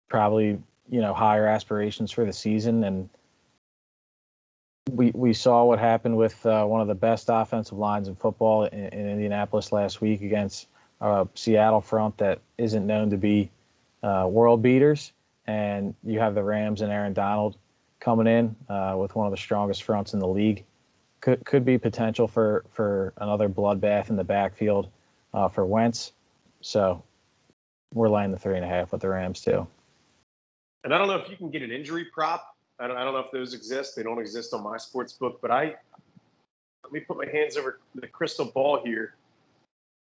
Probably, 0.09 0.59
you 0.89 1.01
know, 1.01 1.13
higher 1.13 1.45
aspirations 1.45 2.11
for 2.11 2.25
the 2.25 2.33
season, 2.33 2.83
and 2.83 3.09
we 4.91 5.11
we 5.13 5.33
saw 5.33 5.63
what 5.65 5.79
happened 5.79 6.17
with 6.17 6.43
uh, 6.45 6.65
one 6.65 6.81
of 6.81 6.87
the 6.87 6.95
best 6.95 7.27
offensive 7.29 7.77
lines 7.77 8.07
in 8.07 8.15
football 8.15 8.65
in, 8.65 8.87
in 8.87 9.09
Indianapolis 9.09 9.71
last 9.71 10.01
week 10.01 10.21
against 10.21 10.67
a 11.01 11.27
Seattle 11.35 11.81
front 11.81 12.17
that 12.17 12.39
isn't 12.57 12.85
known 12.85 13.11
to 13.11 13.17
be 13.17 13.51
uh, 14.03 14.27
world 14.29 14.61
beaters, 14.61 15.11
and 15.47 15.95
you 16.03 16.19
have 16.19 16.35
the 16.35 16.43
Rams 16.43 16.81
and 16.81 16.91
Aaron 16.91 17.13
Donald 17.13 17.57
coming 17.99 18.27
in 18.27 18.55
uh, 18.69 18.95
with 18.97 19.15
one 19.15 19.25
of 19.27 19.31
the 19.31 19.37
strongest 19.37 19.83
fronts 19.83 20.13
in 20.13 20.19
the 20.19 20.27
league. 20.27 20.65
Could 21.21 21.43
could 21.45 21.65
be 21.65 21.77
potential 21.77 22.27
for 22.27 22.65
for 22.69 23.13
another 23.17 23.49
bloodbath 23.49 24.09
in 24.09 24.15
the 24.15 24.23
backfield 24.23 24.89
uh, 25.33 25.49
for 25.49 25.65
Wentz. 25.65 26.11
So 26.61 27.03
we're 27.93 28.09
laying 28.09 28.31
the 28.31 28.37
three 28.37 28.55
and 28.55 28.65
a 28.65 28.67
half 28.67 28.91
with 28.91 29.01
the 29.01 29.09
Rams 29.09 29.41
too. 29.41 29.67
And 30.83 30.93
I 30.93 30.97
don't 30.97 31.07
know 31.07 31.15
if 31.15 31.29
you 31.29 31.35
can 31.35 31.49
get 31.49 31.63
an 31.63 31.71
injury 31.71 32.05
prop. 32.05 32.55
I 32.79 32.87
don't, 32.87 32.97
I 32.97 33.03
don't 33.03 33.13
know 33.13 33.21
if 33.21 33.31
those 33.31 33.53
exist. 33.53 33.95
They 33.95 34.03
don't 34.03 34.19
exist 34.19 34.53
on 34.53 34.63
my 34.63 34.77
sports 34.77 35.13
book, 35.13 35.39
but 35.41 35.49
I 35.49 35.75
let 36.83 36.93
me 36.93 36.99
put 36.99 37.17
my 37.17 37.25
hands 37.25 37.57
over 37.57 37.79
the 37.95 38.07
crystal 38.07 38.45
ball 38.45 38.81
here. 38.83 39.15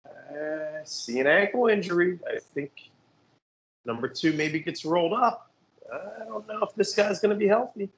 Uh, 0.07 0.85
see 0.85 1.21
an 1.21 1.27
ankle 1.27 1.69
injury. 1.69 2.19
I 2.29 2.41
think 2.55 2.73
number 3.85 4.09
two 4.09 4.33
maybe 4.33 4.61
gets 4.61 4.85
rolled 4.85 5.13
up. 5.13 5.51
I 5.93 6.25
don't 6.25 6.47
know 6.49 6.61
if 6.63 6.75
this 6.75 6.95
guy's 6.95 7.21
going 7.21 7.31
to 7.31 7.39
be 7.39 7.47
healthy. 7.47 7.91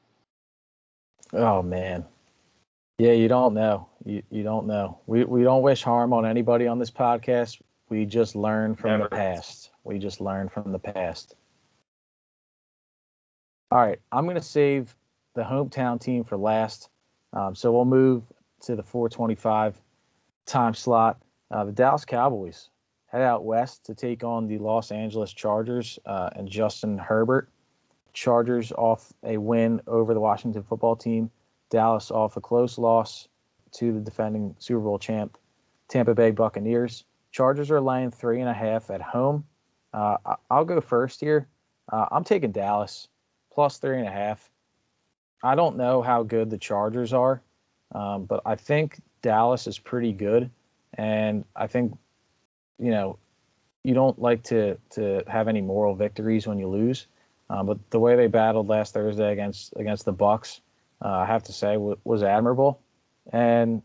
Oh 1.32 1.62
man, 1.62 2.04
yeah, 2.98 3.12
you 3.12 3.28
don't 3.28 3.54
know. 3.54 3.88
You 4.04 4.22
you 4.30 4.42
don't 4.42 4.66
know. 4.66 5.00
We 5.06 5.24
we 5.24 5.42
don't 5.42 5.62
wish 5.62 5.82
harm 5.82 6.12
on 6.12 6.24
anybody 6.26 6.66
on 6.66 6.78
this 6.78 6.90
podcast. 6.90 7.60
We 7.88 8.04
just 8.04 8.34
learn 8.34 8.74
from 8.74 8.90
Never. 8.92 9.04
the 9.04 9.10
past. 9.10 9.70
We 9.84 9.98
just 9.98 10.20
learn 10.20 10.48
from 10.48 10.72
the 10.72 10.78
past. 10.78 11.34
All 13.70 13.78
right, 13.78 14.00
I'm 14.12 14.24
going 14.24 14.36
to 14.36 14.42
save 14.42 14.94
the 15.34 15.42
hometown 15.42 16.00
team 16.00 16.24
for 16.24 16.36
last. 16.36 16.88
Um, 17.32 17.54
so 17.54 17.72
we'll 17.72 17.84
move 17.84 18.22
to 18.62 18.76
the 18.76 18.82
425 18.82 19.80
time 20.46 20.74
slot. 20.74 21.20
Uh, 21.50 21.64
the 21.64 21.72
Dallas 21.72 22.04
Cowboys 22.04 22.70
head 23.06 23.22
out 23.22 23.44
west 23.44 23.86
to 23.86 23.94
take 23.94 24.24
on 24.24 24.46
the 24.46 24.58
Los 24.58 24.90
Angeles 24.90 25.32
Chargers 25.32 25.98
uh, 26.06 26.30
and 26.34 26.48
Justin 26.48 26.98
Herbert. 26.98 27.48
Chargers 28.12 28.72
off 28.72 29.12
a 29.22 29.36
win 29.36 29.80
over 29.86 30.14
the 30.14 30.20
Washington 30.20 30.62
football 30.62 30.96
team. 30.96 31.30
Dallas 31.70 32.10
off 32.10 32.36
a 32.36 32.40
close 32.40 32.78
loss 32.78 33.28
to 33.72 33.92
the 33.92 34.00
defending 34.00 34.54
Super 34.58 34.80
Bowl 34.80 34.98
champ 34.98 35.36
Tampa 35.88 36.14
Bay 36.14 36.30
Buccaneers. 36.30 37.04
Chargers 37.30 37.70
are 37.70 37.80
laying 37.80 38.10
three 38.10 38.40
and 38.40 38.48
a 38.48 38.54
half 38.54 38.90
at 38.90 39.02
home. 39.02 39.44
Uh, 39.92 40.16
I'll 40.50 40.64
go 40.64 40.80
first 40.80 41.20
here. 41.20 41.46
Uh, 41.90 42.06
I'm 42.10 42.24
taking 42.24 42.52
Dallas 42.52 43.08
plus 43.52 43.78
three 43.78 43.98
and 43.98 44.08
a 44.08 44.12
half. 44.12 44.50
I 45.42 45.54
don't 45.54 45.76
know 45.76 46.02
how 46.02 46.22
good 46.22 46.50
the 46.50 46.58
Chargers 46.58 47.12
are, 47.12 47.42
um, 47.92 48.24
but 48.24 48.42
I 48.46 48.56
think 48.56 49.00
Dallas 49.22 49.66
is 49.66 49.78
pretty 49.78 50.12
good, 50.12 50.50
and 50.94 51.44
I 51.54 51.66
think 51.66 51.96
you 52.78 52.90
know 52.90 53.18
you 53.82 53.94
don't 53.94 54.20
like 54.20 54.42
to 54.44 54.76
to 54.90 55.22
have 55.28 55.48
any 55.48 55.60
moral 55.60 55.94
victories 55.94 56.46
when 56.46 56.58
you 56.58 56.68
lose. 56.68 57.06
Um, 57.48 57.66
but 57.66 57.90
the 57.90 58.00
way 58.00 58.16
they 58.16 58.26
battled 58.26 58.68
last 58.68 58.94
Thursday 58.94 59.32
against 59.32 59.72
against 59.76 60.04
the 60.04 60.12
Bucs, 60.12 60.60
uh, 61.04 61.08
I 61.08 61.26
have 61.26 61.44
to 61.44 61.52
say, 61.52 61.74
w- 61.74 61.98
was 62.04 62.22
admirable. 62.22 62.80
And 63.32 63.82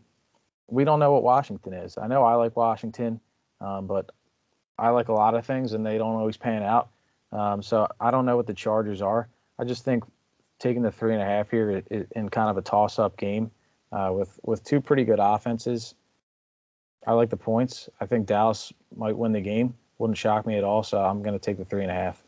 we 0.68 0.84
don't 0.84 0.98
know 0.98 1.12
what 1.12 1.22
Washington 1.22 1.72
is. 1.74 1.98
I 1.98 2.08
know 2.08 2.24
I 2.24 2.34
like 2.34 2.56
Washington, 2.56 3.20
um, 3.60 3.86
but 3.86 4.10
I 4.78 4.88
like 4.88 5.08
a 5.08 5.12
lot 5.12 5.34
of 5.34 5.46
things, 5.46 5.72
and 5.72 5.86
they 5.86 5.98
don't 5.98 6.16
always 6.16 6.36
pan 6.36 6.62
out. 6.62 6.88
Um, 7.30 7.62
so 7.62 7.88
I 8.00 8.10
don't 8.10 8.26
know 8.26 8.36
what 8.36 8.46
the 8.46 8.54
Chargers 8.54 9.02
are. 9.02 9.28
I 9.58 9.64
just 9.64 9.84
think 9.84 10.04
taking 10.58 10.82
the 10.82 10.90
three 10.90 11.12
and 11.12 11.22
a 11.22 11.26
half 11.26 11.50
here 11.50 11.82
in 11.90 12.28
kind 12.28 12.50
of 12.50 12.56
a 12.56 12.62
toss-up 12.62 13.16
game 13.16 13.50
uh, 13.92 14.10
with 14.12 14.38
with 14.42 14.64
two 14.64 14.80
pretty 14.80 15.04
good 15.04 15.20
offenses. 15.20 15.94
I 17.06 17.12
like 17.12 17.30
the 17.30 17.36
points. 17.36 17.88
I 18.00 18.06
think 18.06 18.26
Dallas 18.26 18.72
might 18.96 19.16
win 19.16 19.32
the 19.32 19.40
game. 19.40 19.74
Wouldn't 19.98 20.18
shock 20.18 20.46
me 20.46 20.56
at 20.56 20.64
all. 20.64 20.82
So 20.82 21.02
I'm 21.02 21.22
going 21.22 21.34
to 21.34 21.38
take 21.38 21.58
the 21.58 21.64
three 21.64 21.82
and 21.82 21.90
a 21.90 21.94
half 21.94 22.22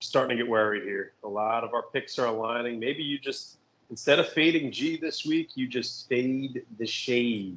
starting 0.00 0.36
to 0.36 0.42
get 0.42 0.50
worried 0.50 0.84
here. 0.84 1.12
A 1.24 1.28
lot 1.28 1.64
of 1.64 1.74
our 1.74 1.82
picks 1.82 2.18
are 2.18 2.26
aligning. 2.26 2.78
Maybe 2.78 3.02
you 3.02 3.18
just 3.18 3.58
instead 3.90 4.18
of 4.18 4.28
fading 4.28 4.70
G 4.70 4.96
this 4.96 5.24
week, 5.24 5.50
you 5.54 5.66
just 5.66 6.08
fade 6.08 6.64
the 6.78 6.86
shade 6.86 7.56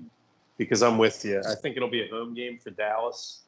because 0.57 0.81
I'm 0.81 0.97
with 0.97 1.23
you. 1.25 1.41
I 1.47 1.55
think 1.55 1.77
it'll 1.77 1.89
be 1.89 2.03
a 2.03 2.09
home 2.09 2.33
game 2.33 2.57
for 2.57 2.71
Dallas. 2.71 3.41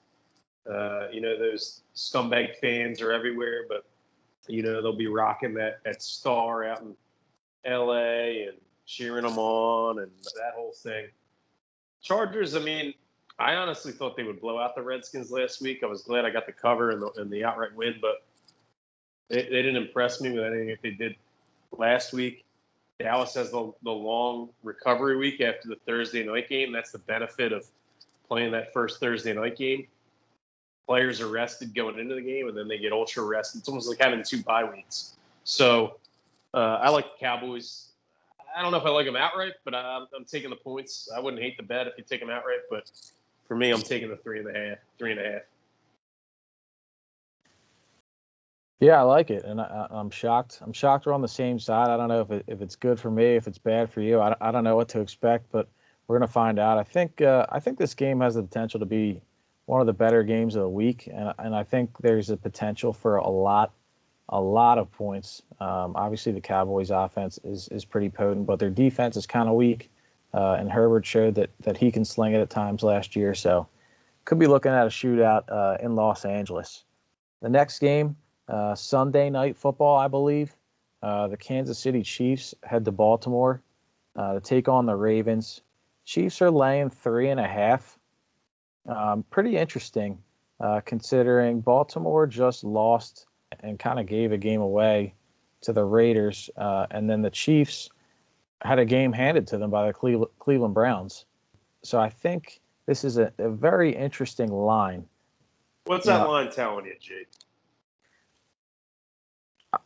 Uh, 0.69 1.07
you 1.11 1.21
know, 1.21 1.37
those 1.37 1.81
scumbag 1.95 2.57
fans 2.57 3.01
are 3.01 3.11
everywhere, 3.11 3.65
but 3.67 3.85
you 4.47 4.61
know 4.61 4.81
they'll 4.81 4.95
be 4.95 5.07
rocking 5.07 5.53
that 5.55 5.79
that 5.83 6.01
star 6.01 6.63
out 6.63 6.81
in 6.81 6.95
L.A. 7.65 8.47
and 8.47 8.57
cheering 8.85 9.23
them 9.23 9.37
on 9.37 9.99
and 9.99 10.11
that 10.35 10.53
whole 10.55 10.73
thing. 10.73 11.07
Chargers, 12.03 12.55
I 12.55 12.59
mean, 12.59 12.93
I 13.39 13.55
honestly 13.55 13.91
thought 13.91 14.15
they 14.15 14.23
would 14.23 14.39
blow 14.39 14.59
out 14.59 14.75
the 14.75 14.81
Redskins 14.81 15.31
last 15.31 15.61
week. 15.61 15.83
I 15.83 15.87
was 15.87 16.03
glad 16.03 16.25
I 16.25 16.29
got 16.29 16.45
the 16.45 16.51
cover 16.51 16.91
and 16.91 17.01
the, 17.01 17.11
and 17.13 17.31
the 17.31 17.43
outright 17.43 17.73
win, 17.75 17.95
but 17.99 18.23
they, 19.29 19.43
they 19.43 19.61
didn't 19.63 19.77
impress 19.77 20.21
me 20.21 20.31
with 20.31 20.43
anything 20.43 20.67
that 20.67 20.81
they 20.83 20.91
did 20.91 21.15
last 21.71 22.13
week. 22.13 22.45
Dallas 22.99 23.33
has 23.35 23.51
the, 23.51 23.73
the 23.83 23.91
long 23.91 24.49
recovery 24.61 25.17
week 25.17 25.41
after 25.41 25.67
the 25.67 25.77
Thursday 25.87 26.23
night 26.23 26.47
game. 26.47 26.71
That's 26.71 26.91
the 26.91 26.99
benefit 26.99 27.51
of 27.51 27.65
playing 28.27 28.51
that 28.51 28.71
first 28.71 28.99
Thursday 28.99 29.33
night 29.33 29.57
game. 29.57 29.87
Players 30.85 31.21
are 31.21 31.27
rested 31.27 31.73
going 31.73 31.97
into 31.97 32.15
the 32.15 32.21
game, 32.21 32.49
and 32.49 32.57
then 32.57 32.67
they 32.67 32.77
get 32.77 32.91
ultra 32.91 33.23
rested. 33.23 33.59
It's 33.59 33.69
almost 33.69 33.89
like 33.89 33.99
having 33.99 34.21
two 34.23 34.43
bye 34.43 34.63
weeks. 34.63 35.15
So 35.45 35.99
uh, 36.53 36.79
I 36.81 36.89
like 36.89 37.05
the 37.05 37.25
Cowboys. 37.25 37.92
I 38.55 38.61
don't 38.61 38.71
know 38.71 38.77
if 38.77 38.85
I 38.85 38.89
like 38.89 39.05
them 39.05 39.15
outright, 39.15 39.53
but 39.65 39.73
I'm, 39.73 40.07
I'm 40.15 40.25
taking 40.25 40.49
the 40.49 40.55
points. 40.55 41.09
I 41.15 41.19
wouldn't 41.19 41.41
hate 41.41 41.57
the 41.57 41.63
bet 41.63 41.87
if 41.87 41.93
you 41.97 42.03
take 42.03 42.19
them 42.19 42.29
outright, 42.29 42.59
but 42.69 42.89
for 43.47 43.55
me, 43.55 43.71
I'm 43.71 43.81
taking 43.81 44.09
the 44.09 44.17
three 44.17 44.39
and 44.39 44.47
a 44.47 44.53
half. 44.53 44.77
Three 44.97 45.11
and 45.11 45.19
a 45.19 45.23
half. 45.23 45.41
Yeah, 48.79 48.99
I 48.99 49.03
like 49.03 49.29
it, 49.31 49.45
and 49.45 49.61
I, 49.61 49.87
am 49.91 50.09
shocked. 50.09 50.59
I'm 50.61 50.73
shocked 50.73 51.05
we're 51.05 51.13
on 51.13 51.21
the 51.21 51.27
same 51.27 51.57
side. 51.57 51.89
I 51.89 51.95
don't 51.95 52.09
know 52.09 52.19
if 52.19 52.31
it, 52.31 52.43
if 52.47 52.61
it's 52.61 52.75
good 52.75 52.99
for 52.99 53.09
me, 53.09 53.35
if 53.35 53.47
it's 53.47 53.57
bad 53.57 53.89
for 53.89 54.01
you. 54.01 54.19
I, 54.19 54.35
I 54.41 54.51
don't 54.51 54.65
know 54.65 54.75
what 54.75 54.89
to 54.89 54.99
expect, 54.99 55.49
but 55.51 55.69
we're 56.07 56.19
gonna 56.19 56.27
find 56.27 56.59
out. 56.59 56.77
I 56.77 56.83
think 56.83 57.21
uh, 57.21 57.45
I 57.49 57.61
think 57.61 57.77
this 57.77 57.93
game 57.93 58.19
has 58.19 58.35
the 58.35 58.43
potential 58.43 58.81
to 58.81 58.85
be 58.85 59.21
one 59.67 59.79
of 59.79 59.87
the 59.87 59.93
better 59.93 60.21
games 60.23 60.55
of 60.55 60.63
the 60.63 60.69
week, 60.69 61.07
and 61.07 61.33
and 61.39 61.55
I 61.55 61.63
think 61.63 61.97
there's 61.99 62.29
a 62.29 62.35
potential 62.35 62.91
for 62.91 63.15
a 63.17 63.29
lot, 63.29 63.71
a 64.29 64.39
lot 64.39 64.77
of 64.77 64.91
points. 64.91 65.41
Um, 65.59 65.95
obviously, 65.95 66.31
the 66.31 66.41
Cowboys' 66.41 66.91
offense 66.91 67.39
is 67.43 67.67
is 67.69 67.85
pretty 67.85 68.09
potent, 68.09 68.45
but 68.45 68.59
their 68.59 68.69
defense 68.69 69.17
is 69.17 69.25
kind 69.25 69.49
of 69.49 69.55
weak. 69.55 69.89
Uh, 70.33 70.53
and 70.53 70.71
Herbert 70.71 71.05
showed 71.05 71.35
that 71.35 71.49
that 71.61 71.77
he 71.77 71.91
can 71.91 72.05
sling 72.05 72.33
it 72.33 72.39
at 72.39 72.49
times 72.49 72.83
last 72.83 73.15
year, 73.15 73.35
so 73.35 73.67
could 74.25 74.39
be 74.39 74.47
looking 74.47 74.71
at 74.71 74.87
a 74.87 74.89
shootout 74.89 75.43
uh, 75.49 75.77
in 75.81 75.95
Los 75.95 76.25
Angeles. 76.25 76.83
The 77.41 77.49
next 77.49 77.79
game 77.79 78.15
uh, 78.47 78.75
Sunday 78.75 79.29
night 79.29 79.57
football, 79.57 79.97
I 79.97 80.07
believe. 80.07 80.55
Uh, 81.01 81.27
the 81.27 81.37
Kansas 81.37 81.77
City 81.77 82.01
Chiefs 82.01 82.55
head 82.63 82.85
to 82.85 82.91
Baltimore 82.91 83.61
uh, 84.15 84.35
to 84.35 84.39
take 84.39 84.69
on 84.69 84.85
the 84.85 84.95
Ravens. 84.95 85.61
Chiefs 86.05 86.41
are 86.41 86.51
laying 86.51 86.89
three 86.89 87.29
and 87.29 87.39
a 87.39 87.47
half. 87.47 87.97
Um, 88.87 89.23
pretty 89.29 89.57
interesting, 89.57 90.19
uh, 90.59 90.81
considering 90.85 91.61
Baltimore 91.61 92.25
just 92.27 92.63
lost 92.63 93.27
and 93.61 93.79
kind 93.79 93.99
of 93.99 94.05
gave 94.05 94.31
a 94.31 94.37
game 94.37 94.61
away 94.61 95.13
to 95.61 95.73
the 95.73 95.83
Raiders, 95.83 96.49
uh, 96.57 96.87
and 96.91 97.09
then 97.09 97.21
the 97.21 97.29
Chiefs 97.29 97.89
had 98.61 98.79
a 98.79 98.85
game 98.85 99.13
handed 99.13 99.47
to 99.47 99.57
them 99.57 99.69
by 99.69 99.87
the 99.87 99.93
Cleveland, 99.93 100.31
Cleveland 100.39 100.73
Browns. 100.73 101.25
So 101.83 101.99
I 101.99 102.09
think 102.09 102.61
this 102.85 103.03
is 103.03 103.17
a, 103.17 103.31
a 103.37 103.49
very 103.49 103.95
interesting 103.95 104.51
line. 104.51 105.05
What's 105.85 106.05
that 106.05 106.27
line 106.27 106.49
telling 106.49 106.85
you, 106.85 106.95
Jake? 106.99 107.27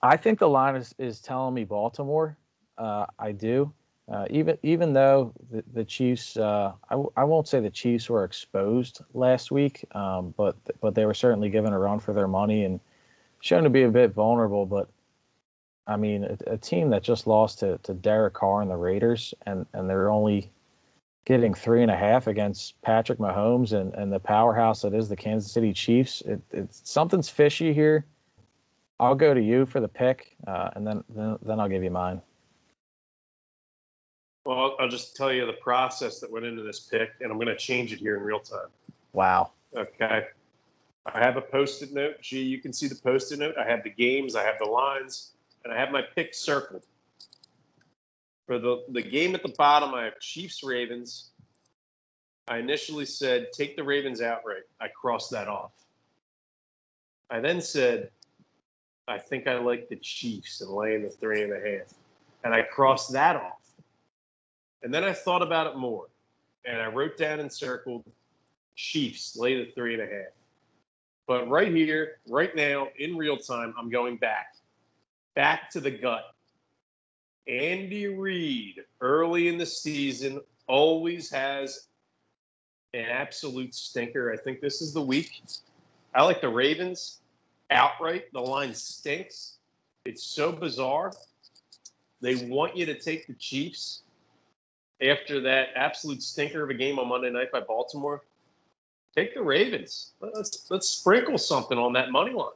I 0.01 0.17
think 0.17 0.39
the 0.39 0.49
line 0.49 0.75
is, 0.75 0.93
is 0.97 1.19
telling 1.19 1.53
me 1.53 1.63
Baltimore. 1.63 2.37
Uh, 2.77 3.05
I 3.17 3.31
do. 3.31 3.71
Uh, 4.09 4.25
even 4.29 4.57
even 4.63 4.93
though 4.93 5.33
the, 5.51 5.63
the 5.73 5.83
Chiefs, 5.83 6.37
uh, 6.37 6.71
I 6.89 6.93
w- 6.93 7.11
I 7.17 7.25
won't 7.25 7.47
say 7.47 7.59
the 7.59 7.69
Chiefs 7.69 8.09
were 8.09 8.23
exposed 8.23 9.01
last 9.13 9.51
week, 9.51 9.83
um, 9.93 10.33
but 10.37 10.55
but 10.79 10.95
they 10.95 11.05
were 11.05 11.13
certainly 11.13 11.49
given 11.49 11.73
a 11.73 11.79
run 11.79 11.99
for 11.99 12.13
their 12.13 12.27
money 12.27 12.63
and 12.63 12.79
shown 13.39 13.63
to 13.63 13.69
be 13.69 13.83
a 13.83 13.89
bit 13.89 14.13
vulnerable. 14.13 14.65
But 14.65 14.89
I 15.85 15.95
mean, 15.97 16.23
a, 16.23 16.53
a 16.53 16.57
team 16.57 16.89
that 16.89 17.03
just 17.03 17.27
lost 17.27 17.59
to, 17.59 17.77
to 17.83 17.93
Derek 17.93 18.33
Carr 18.33 18.61
and 18.61 18.69
the 18.69 18.75
Raiders, 18.75 19.33
and, 19.45 19.65
and 19.73 19.89
they're 19.89 20.09
only 20.09 20.51
getting 21.25 21.53
three 21.53 21.81
and 21.81 21.91
a 21.91 21.97
half 21.97 22.27
against 22.27 22.81
Patrick 22.81 23.19
Mahomes 23.19 23.73
and, 23.73 23.93
and 23.93 24.11
the 24.11 24.19
powerhouse 24.19 24.81
that 24.83 24.93
is 24.93 25.09
the 25.09 25.15
Kansas 25.15 25.51
City 25.51 25.73
Chiefs. 25.73 26.21
It, 26.21 26.41
it's 26.51 26.81
something's 26.85 27.29
fishy 27.29 27.73
here. 27.73 28.05
I'll 28.99 29.15
go 29.15 29.33
to 29.33 29.41
you 29.41 29.65
for 29.65 29.79
the 29.79 29.87
pick, 29.87 30.35
uh, 30.47 30.71
and 30.73 30.87
then, 30.87 31.03
then 31.09 31.37
then 31.43 31.59
I'll 31.59 31.69
give 31.69 31.83
you 31.83 31.91
mine. 31.91 32.21
Well, 34.45 34.75
I'll 34.79 34.87
just 34.87 35.15
tell 35.15 35.31
you 35.31 35.45
the 35.45 35.53
process 35.53 36.19
that 36.21 36.31
went 36.31 36.45
into 36.45 36.63
this 36.63 36.79
pick, 36.79 37.11
and 37.19 37.31
I'm 37.31 37.37
going 37.37 37.47
to 37.47 37.57
change 37.57 37.91
it 37.93 37.99
here 37.99 38.15
in 38.15 38.23
real 38.23 38.39
time. 38.39 38.69
Wow. 39.13 39.51
Okay. 39.75 40.27
I 41.13 41.19
have 41.19 41.37
a 41.37 41.41
post-it 41.41 41.93
note. 41.93 42.21
Gee, 42.21 42.41
you 42.41 42.59
can 42.59 42.73
see 42.73 42.87
the 42.87 42.95
post-it 42.95 43.39
note. 43.39 43.55
I 43.57 43.69
have 43.69 43.83
the 43.83 43.89
games, 43.89 44.35
I 44.35 44.43
have 44.43 44.59
the 44.59 44.69
lines, 44.69 45.31
and 45.63 45.73
I 45.73 45.79
have 45.79 45.91
my 45.91 46.01
pick 46.15 46.33
circled. 46.33 46.85
For 48.45 48.59
the, 48.59 48.83
the 48.89 49.01
game 49.01 49.35
at 49.35 49.43
the 49.43 49.53
bottom, 49.57 49.93
I 49.93 50.05
have 50.05 50.19
Chiefs 50.19 50.63
Ravens. 50.63 51.31
I 52.47 52.59
initially 52.59 53.05
said 53.05 53.51
take 53.51 53.75
the 53.75 53.83
Ravens 53.83 54.21
outright. 54.21 54.63
I 54.79 54.87
crossed 54.87 55.31
that 55.31 55.47
off. 55.47 55.71
I 57.29 57.41
then 57.41 57.61
said 57.61 58.09
I 59.07 59.17
think 59.17 59.47
I 59.47 59.57
like 59.59 59.89
the 59.89 59.95
Chiefs 59.95 60.61
and 60.61 60.69
laying 60.71 61.03
the 61.03 61.09
three 61.09 61.43
and 61.43 61.53
a 61.53 61.59
half. 61.59 61.93
And 62.43 62.53
I 62.53 62.61
crossed 62.61 63.13
that 63.13 63.35
off. 63.35 63.61
And 64.83 64.93
then 64.93 65.03
I 65.03 65.13
thought 65.13 65.41
about 65.41 65.67
it 65.67 65.77
more. 65.77 66.07
And 66.65 66.81
I 66.81 66.87
wrote 66.87 67.17
down 67.17 67.39
and 67.39 67.51
circled 67.51 68.03
Chiefs, 68.75 69.35
lay 69.37 69.63
the 69.63 69.71
three 69.71 69.93
and 69.93 70.03
a 70.03 70.05
half. 70.05 70.36
But 71.27 71.49
right 71.49 71.73
here, 71.73 72.19
right 72.27 72.55
now, 72.55 72.87
in 72.97 73.17
real 73.17 73.37
time, 73.37 73.73
I'm 73.77 73.89
going 73.89 74.15
back. 74.15 74.55
Back 75.35 75.69
to 75.71 75.81
the 75.81 75.91
gut. 75.91 76.23
Andy 77.47 78.07
Reid, 78.07 78.83
early 79.01 79.49
in 79.49 79.57
the 79.57 79.65
season, 79.65 80.41
always 80.67 81.29
has 81.29 81.87
an 82.93 83.05
absolute 83.05 83.75
stinker. 83.75 84.31
I 84.31 84.37
think 84.37 84.61
this 84.61 84.81
is 84.81 84.93
the 84.93 85.01
week. 85.01 85.41
I 86.15 86.23
like 86.23 86.41
the 86.41 86.49
Ravens 86.49 87.19
outright. 87.69 88.31
The 88.33 88.41
line 88.41 88.73
stinks. 88.73 89.57
It's 90.05 90.23
so 90.23 90.51
bizarre. 90.51 91.11
They 92.21 92.35
want 92.35 92.75
you 92.75 92.85
to 92.85 92.97
take 92.97 93.27
the 93.27 93.33
Chiefs 93.33 94.01
after 95.01 95.41
that 95.41 95.69
absolute 95.75 96.23
stinker 96.23 96.63
of 96.63 96.69
a 96.69 96.73
game 96.73 96.97
on 96.99 97.07
Monday 97.07 97.29
night 97.29 97.51
by 97.51 97.59
Baltimore. 97.59 98.23
Take 99.17 99.33
the 99.33 99.41
Ravens. 99.41 100.11
Let's 100.21 100.69
let's 100.69 100.87
sprinkle 100.87 101.39
something 101.39 101.75
on 101.75 101.93
that 101.93 102.11
money 102.11 102.33
line. 102.33 102.51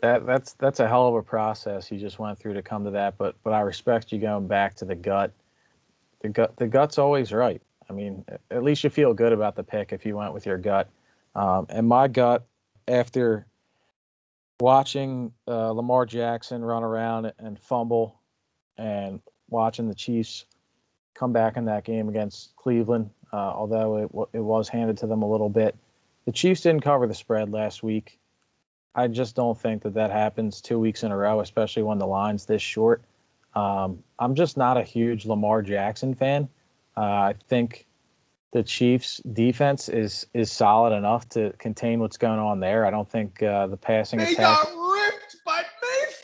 That 0.00 0.24
that's 0.24 0.52
that's 0.52 0.78
a 0.78 0.86
hell 0.86 1.08
of 1.08 1.16
a 1.16 1.22
process 1.22 1.90
you 1.90 1.98
just 1.98 2.20
went 2.20 2.38
through 2.38 2.54
to 2.54 2.62
come 2.62 2.84
to 2.84 2.92
that, 2.92 3.18
but 3.18 3.34
but 3.42 3.52
I 3.52 3.62
respect 3.62 4.12
you 4.12 4.20
going 4.20 4.46
back 4.46 4.76
to 4.76 4.84
the 4.84 4.94
gut. 4.94 5.32
The 6.20 6.28
gut 6.28 6.56
the 6.58 6.68
gut's 6.68 6.96
always 6.96 7.32
right. 7.32 7.60
I 7.90 7.92
mean, 7.92 8.24
at 8.52 8.62
least 8.62 8.84
you 8.84 8.90
feel 8.90 9.14
good 9.14 9.32
about 9.32 9.56
the 9.56 9.64
pick 9.64 9.92
if 9.92 10.06
you 10.06 10.16
went 10.16 10.32
with 10.32 10.46
your 10.46 10.58
gut. 10.58 10.88
Um, 11.34 11.66
and 11.70 11.88
my 11.88 12.06
gut 12.06 12.46
after 12.86 13.44
watching 14.60 15.32
uh, 15.48 15.72
Lamar 15.72 16.06
Jackson 16.06 16.62
run 16.64 16.84
around 16.84 17.32
and 17.40 17.58
fumble, 17.58 18.20
and 18.78 19.20
watching 19.50 19.88
the 19.88 19.94
Chiefs 19.96 20.44
come 21.14 21.32
back 21.32 21.56
in 21.56 21.64
that 21.64 21.82
game 21.82 22.08
against 22.08 22.54
Cleveland, 22.54 23.10
uh, 23.32 23.36
although 23.36 23.96
it, 23.96 24.38
it 24.38 24.40
was 24.40 24.68
handed 24.68 24.98
to 24.98 25.06
them 25.06 25.22
a 25.22 25.30
little 25.30 25.48
bit. 25.48 25.76
The 26.26 26.32
Chiefs 26.32 26.60
didn't 26.60 26.82
cover 26.82 27.06
the 27.06 27.14
spread 27.14 27.50
last 27.50 27.82
week. 27.82 28.18
I 28.94 29.08
just 29.08 29.34
don't 29.34 29.58
think 29.58 29.82
that 29.82 29.94
that 29.94 30.10
happens 30.10 30.60
two 30.60 30.78
weeks 30.78 31.02
in 31.02 31.10
a 31.10 31.16
row, 31.16 31.40
especially 31.40 31.82
when 31.82 31.98
the 31.98 32.06
line's 32.06 32.44
this 32.44 32.62
short. 32.62 33.02
Um, 33.54 34.02
I'm 34.18 34.34
just 34.34 34.56
not 34.56 34.76
a 34.76 34.82
huge 34.82 35.26
Lamar 35.26 35.62
Jackson 35.62 36.14
fan. 36.14 36.48
Uh, 36.96 37.00
I 37.00 37.34
think 37.48 37.86
the 38.52 38.62
Chiefs' 38.62 39.18
defense 39.18 39.88
is 39.88 40.26
is 40.34 40.52
solid 40.52 40.94
enough 40.94 41.28
to 41.30 41.52
contain 41.58 42.00
what's 42.00 42.18
going 42.18 42.38
on 42.38 42.60
there. 42.60 42.84
I 42.84 42.90
don't 42.90 43.08
think 43.08 43.42
uh, 43.42 43.66
the 43.66 43.78
passing 43.78 44.18
they 44.18 44.32
attack. 44.32 44.66
They 44.66 44.74
got 44.74 44.92
ripped 44.92 45.36
by 45.44 45.64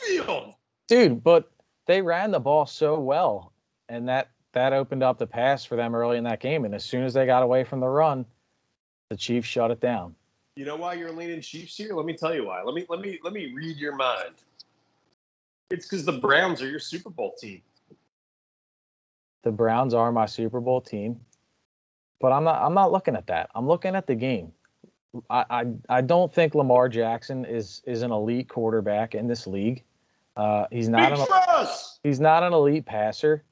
Mayfield. 0.07 0.53
Dude, 0.87 1.23
but 1.23 1.51
they 1.87 2.01
ran 2.01 2.31
the 2.31 2.39
ball 2.39 2.67
so 2.67 2.99
well, 2.99 3.51
and 3.87 4.09
that 4.09 4.29
that 4.53 4.73
opened 4.73 5.03
up 5.03 5.17
the 5.17 5.27
pass 5.27 5.63
for 5.65 5.75
them 5.75 5.95
early 5.95 6.17
in 6.17 6.23
that 6.23 6.39
game. 6.39 6.65
And 6.65 6.73
as 6.73 6.83
soon 6.83 7.03
as 7.03 7.13
they 7.13 7.25
got 7.25 7.43
away 7.43 7.63
from 7.63 7.79
the 7.79 7.87
run, 7.87 8.25
the 9.09 9.17
Chiefs 9.17 9.47
shut 9.47 9.71
it 9.71 9.79
down. 9.79 10.15
You 10.55 10.65
know 10.65 10.75
why 10.75 10.93
you're 10.93 11.11
leaning 11.11 11.41
Chiefs 11.41 11.77
here? 11.77 11.93
Let 11.93 12.05
me 12.05 12.13
tell 12.13 12.33
you 12.33 12.45
why. 12.45 12.63
Let 12.63 12.75
me 12.75 12.85
let 12.89 12.99
me 12.99 13.19
let 13.23 13.33
me 13.33 13.53
read 13.53 13.77
your 13.77 13.95
mind. 13.95 14.35
It's 15.69 15.85
because 15.85 16.03
the 16.03 16.13
Browns 16.13 16.61
are 16.61 16.69
your 16.69 16.79
Super 16.79 17.09
Bowl 17.09 17.33
team. 17.39 17.61
The 19.43 19.51
Browns 19.51 19.93
are 19.93 20.11
my 20.11 20.25
Super 20.25 20.59
Bowl 20.59 20.81
team. 20.81 21.19
But 22.19 22.33
I'm 22.33 22.43
not 22.43 22.61
I'm 22.61 22.73
not 22.73 22.91
looking 22.91 23.15
at 23.15 23.27
that. 23.27 23.49
I'm 23.55 23.67
looking 23.67 23.95
at 23.95 24.07
the 24.07 24.15
game. 24.15 24.51
I, 25.29 25.45
I, 25.49 25.65
I 25.89 26.01
don't 26.01 26.31
think 26.31 26.53
Lamar 26.53 26.89
Jackson 26.89 27.45
is 27.45 27.81
is 27.85 28.01
an 28.01 28.11
elite 28.11 28.49
quarterback 28.49 29.15
in 29.15 29.27
this 29.27 29.47
league. 29.47 29.83
Uh, 30.35 30.65
he's 30.71 30.87
not 30.87 31.11
an, 31.11 31.67
he's 32.03 32.19
not 32.19 32.43
an 32.43 32.53
elite 32.53 32.85
passer. 32.85 33.43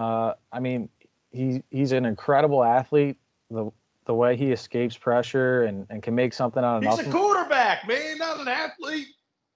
Uh, 0.00 0.32
I 0.50 0.60
mean, 0.60 0.88
he 1.30 1.62
he's 1.70 1.92
an 1.92 2.06
incredible 2.06 2.64
athlete. 2.64 3.18
The 3.50 3.70
the 4.06 4.14
way 4.14 4.34
he 4.34 4.50
escapes 4.50 4.96
pressure 4.96 5.64
and, 5.64 5.86
and 5.90 6.02
can 6.02 6.14
make 6.14 6.32
something 6.32 6.64
out 6.64 6.78
of 6.78 6.82
he's 6.82 6.90
nothing. 6.90 7.04
He's 7.04 7.14
a 7.14 7.18
quarterback, 7.18 7.86
man, 7.86 8.16
not 8.16 8.40
an 8.40 8.48
athlete. 8.48 9.08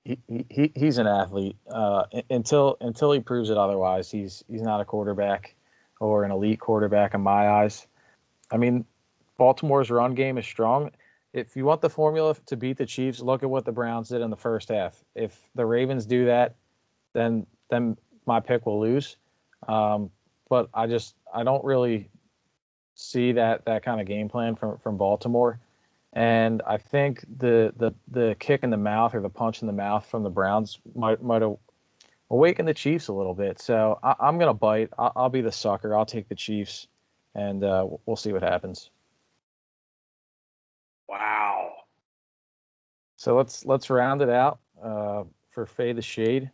He, 0.04 0.18
he 0.50 0.70
he's 0.74 0.98
an 0.98 1.06
athlete. 1.06 1.56
Uh, 1.66 2.04
until 2.28 2.76
until 2.82 3.10
he 3.10 3.20
proves 3.20 3.48
it 3.48 3.56
otherwise, 3.56 4.10
he's 4.10 4.44
he's 4.46 4.60
not 4.60 4.82
a 4.82 4.84
quarterback 4.84 5.54
or 5.98 6.24
an 6.24 6.30
elite 6.30 6.60
quarterback 6.60 7.14
in 7.14 7.22
my 7.22 7.48
eyes. 7.48 7.86
I 8.50 8.58
mean, 8.58 8.84
Baltimore's 9.38 9.90
run 9.90 10.14
game 10.14 10.36
is 10.36 10.44
strong. 10.44 10.90
If 11.32 11.56
you 11.56 11.64
want 11.64 11.80
the 11.80 11.88
formula 11.88 12.36
to 12.46 12.56
beat 12.58 12.76
the 12.76 12.86
Chiefs, 12.86 13.20
look 13.20 13.42
at 13.42 13.48
what 13.48 13.64
the 13.64 13.72
Browns 13.72 14.10
did 14.10 14.20
in 14.20 14.28
the 14.28 14.36
first 14.36 14.68
half. 14.68 15.02
If 15.14 15.40
the 15.54 15.64
Ravens 15.64 16.04
do 16.04 16.26
that, 16.26 16.54
then 17.14 17.46
then 17.70 17.96
my 18.26 18.40
pick 18.40 18.66
will 18.66 18.78
lose. 18.78 19.16
Um, 19.66 20.10
but 20.54 20.70
I 20.72 20.86
just 20.86 21.16
I 21.34 21.42
don't 21.42 21.64
really 21.64 22.08
see 22.94 23.32
that 23.32 23.64
that 23.64 23.84
kind 23.84 24.00
of 24.00 24.06
game 24.06 24.28
plan 24.28 24.54
from 24.54 24.78
from 24.78 24.96
Baltimore. 24.96 25.58
And 26.12 26.62
I 26.64 26.76
think 26.76 27.22
the 27.22 27.74
the 27.76 27.92
the 28.06 28.36
kick 28.38 28.62
in 28.62 28.70
the 28.70 28.76
mouth 28.76 29.16
or 29.16 29.20
the 29.20 29.28
punch 29.28 29.62
in 29.62 29.66
the 29.66 29.72
mouth 29.72 30.06
from 30.06 30.22
the 30.22 30.30
Browns 30.30 30.78
might 30.94 31.20
might 31.20 31.42
awaken 32.30 32.66
the 32.66 32.74
Chiefs 32.74 33.08
a 33.08 33.12
little 33.12 33.34
bit. 33.34 33.60
So 33.60 33.98
I, 34.00 34.28
am 34.28 34.38
gonna 34.38 34.54
bite. 34.54 34.90
I'll, 34.96 35.12
I'll, 35.16 35.28
be 35.28 35.40
the 35.40 35.50
sucker. 35.50 35.96
I'll 35.96 36.06
take 36.06 36.28
the 36.28 36.36
Chiefs, 36.36 36.86
and 37.34 37.64
uh, 37.64 37.84
we'll 38.06 38.14
see 38.14 38.32
what 38.32 38.42
happens. 38.42 38.90
Wow. 41.08 41.72
So 43.16 43.36
let's 43.36 43.64
let's 43.64 43.90
round 43.90 44.22
it 44.22 44.30
out 44.30 44.60
uh, 44.80 45.24
for 45.50 45.66
Fade 45.66 45.96
the 45.96 46.02
Shade 46.02 46.52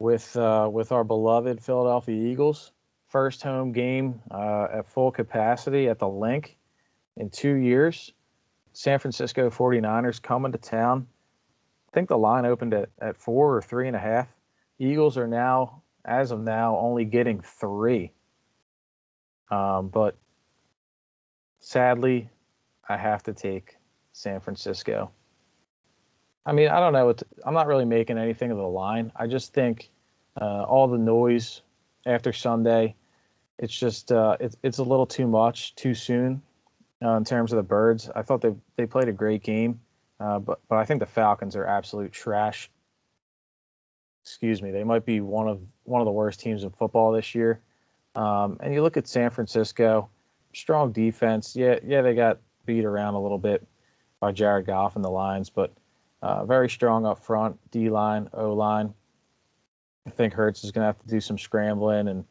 with 0.00 0.36
uh, 0.36 0.68
with 0.72 0.90
our 0.90 1.04
beloved 1.04 1.62
Philadelphia 1.62 2.20
Eagles. 2.32 2.72
First 3.14 3.44
home 3.44 3.70
game 3.70 4.20
uh, 4.28 4.66
at 4.78 4.88
full 4.88 5.12
capacity 5.12 5.88
at 5.88 6.00
the 6.00 6.08
Linc 6.08 6.56
in 7.16 7.30
two 7.30 7.54
years. 7.54 8.12
San 8.72 8.98
Francisco 8.98 9.50
49ers 9.50 10.20
coming 10.20 10.50
to 10.50 10.58
town. 10.58 11.06
I 11.88 11.94
think 11.94 12.08
the 12.08 12.18
line 12.18 12.44
opened 12.44 12.74
at, 12.74 12.88
at 13.00 13.16
four 13.16 13.56
or 13.56 13.62
three 13.62 13.86
and 13.86 13.94
a 13.94 14.00
half. 14.00 14.26
Eagles 14.80 15.16
are 15.16 15.28
now, 15.28 15.84
as 16.04 16.32
of 16.32 16.40
now, 16.40 16.76
only 16.76 17.04
getting 17.04 17.40
three. 17.40 18.10
Um, 19.48 19.90
but 19.90 20.16
sadly, 21.60 22.28
I 22.88 22.96
have 22.96 23.22
to 23.22 23.32
take 23.32 23.76
San 24.10 24.40
Francisco. 24.40 25.12
I 26.44 26.52
mean, 26.52 26.66
I 26.66 26.80
don't 26.80 26.92
know. 26.92 27.14
I'm 27.46 27.54
not 27.54 27.68
really 27.68 27.84
making 27.84 28.18
anything 28.18 28.50
of 28.50 28.56
the 28.56 28.64
line. 28.64 29.12
I 29.14 29.28
just 29.28 29.54
think 29.54 29.88
uh, 30.36 30.64
all 30.64 30.88
the 30.88 30.98
noise 30.98 31.62
after 32.04 32.32
Sunday, 32.32 32.96
it's 33.58 33.76
just 33.76 34.12
uh, 34.12 34.36
it's 34.40 34.56
it's 34.62 34.78
a 34.78 34.82
little 34.82 35.06
too 35.06 35.26
much 35.26 35.74
too 35.74 35.94
soon 35.94 36.42
uh, 37.02 37.16
in 37.16 37.24
terms 37.24 37.52
of 37.52 37.56
the 37.56 37.62
Birds. 37.62 38.10
I 38.14 38.22
thought 38.22 38.40
they 38.40 38.54
they 38.76 38.86
played 38.86 39.08
a 39.08 39.12
great 39.12 39.42
game, 39.42 39.80
uh, 40.20 40.38
but 40.38 40.60
but 40.68 40.76
I 40.78 40.84
think 40.84 41.00
the 41.00 41.06
Falcons 41.06 41.56
are 41.56 41.66
absolute 41.66 42.12
trash. 42.12 42.70
Excuse 44.22 44.62
me, 44.62 44.70
they 44.70 44.84
might 44.84 45.04
be 45.04 45.20
one 45.20 45.48
of 45.48 45.60
one 45.84 46.00
of 46.00 46.06
the 46.06 46.12
worst 46.12 46.40
teams 46.40 46.64
in 46.64 46.70
football 46.70 47.12
this 47.12 47.34
year. 47.34 47.60
Um, 48.14 48.58
and 48.60 48.72
you 48.72 48.82
look 48.82 48.96
at 48.96 49.08
San 49.08 49.30
Francisco, 49.30 50.08
strong 50.52 50.92
defense. 50.92 51.54
Yeah, 51.56 51.78
yeah, 51.84 52.02
they 52.02 52.14
got 52.14 52.38
beat 52.64 52.84
around 52.84 53.14
a 53.14 53.20
little 53.20 53.38
bit 53.38 53.66
by 54.20 54.32
Jared 54.32 54.66
Goff 54.66 54.96
and 54.96 55.04
the 55.04 55.10
Lions, 55.10 55.50
but 55.50 55.72
uh, 56.22 56.44
very 56.44 56.70
strong 56.70 57.04
up 57.04 57.18
front, 57.24 57.58
D 57.70 57.90
line, 57.90 58.30
O 58.32 58.54
line. 58.54 58.94
I 60.06 60.10
think 60.10 60.32
Hurts 60.32 60.64
is 60.64 60.70
going 60.70 60.82
to 60.82 60.86
have 60.86 60.98
to 61.00 61.08
do 61.08 61.20
some 61.20 61.38
scrambling 61.38 62.08
and 62.08 62.24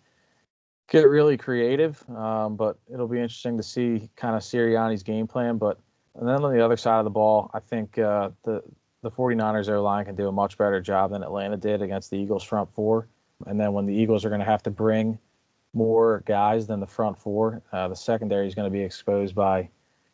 get 0.89 1.07
really 1.07 1.37
creative. 1.37 2.03
Um, 2.09 2.55
but 2.55 2.77
it'll 2.91 3.07
be 3.07 3.19
interesting 3.19 3.57
to 3.57 3.63
see 3.63 4.09
kind 4.15 4.35
of 4.35 4.41
Sirianni's 4.41 5.03
game 5.03 5.27
plan. 5.27 5.57
But 5.57 5.79
and 6.15 6.27
then 6.27 6.43
on 6.43 6.53
the 6.53 6.63
other 6.63 6.77
side 6.77 6.99
of 6.99 7.05
the 7.05 7.11
ball, 7.11 7.49
I 7.53 7.59
think 7.59 7.97
uh, 7.97 8.29
the 8.43 8.63
the 9.01 9.11
49ers 9.11 9.69
O 9.69 9.83
line 9.83 10.05
can 10.05 10.15
do 10.15 10.27
a 10.27 10.31
much 10.31 10.57
better 10.57 10.79
job 10.79 11.11
than 11.11 11.23
Atlanta 11.23 11.57
did 11.57 11.81
against 11.81 12.09
the 12.09 12.17
Eagles 12.17 12.43
front 12.43 12.73
four. 12.73 13.07
And 13.45 13.59
then 13.59 13.73
when 13.73 13.85
the 13.85 13.93
Eagles 13.93 14.23
are 14.23 14.29
going 14.29 14.39
to 14.39 14.45
have 14.45 14.63
to 14.63 14.71
bring 14.71 15.19
more 15.73 16.23
guys 16.25 16.67
than 16.67 16.79
the 16.79 16.87
front 16.87 17.17
four, 17.17 17.61
uh, 17.73 17.89
the 17.89 17.95
secondary 17.95 18.47
is 18.47 18.55
going 18.55 18.71
to 18.71 18.71
be 18.71 18.81
exposed 18.81 19.35
by 19.35 19.69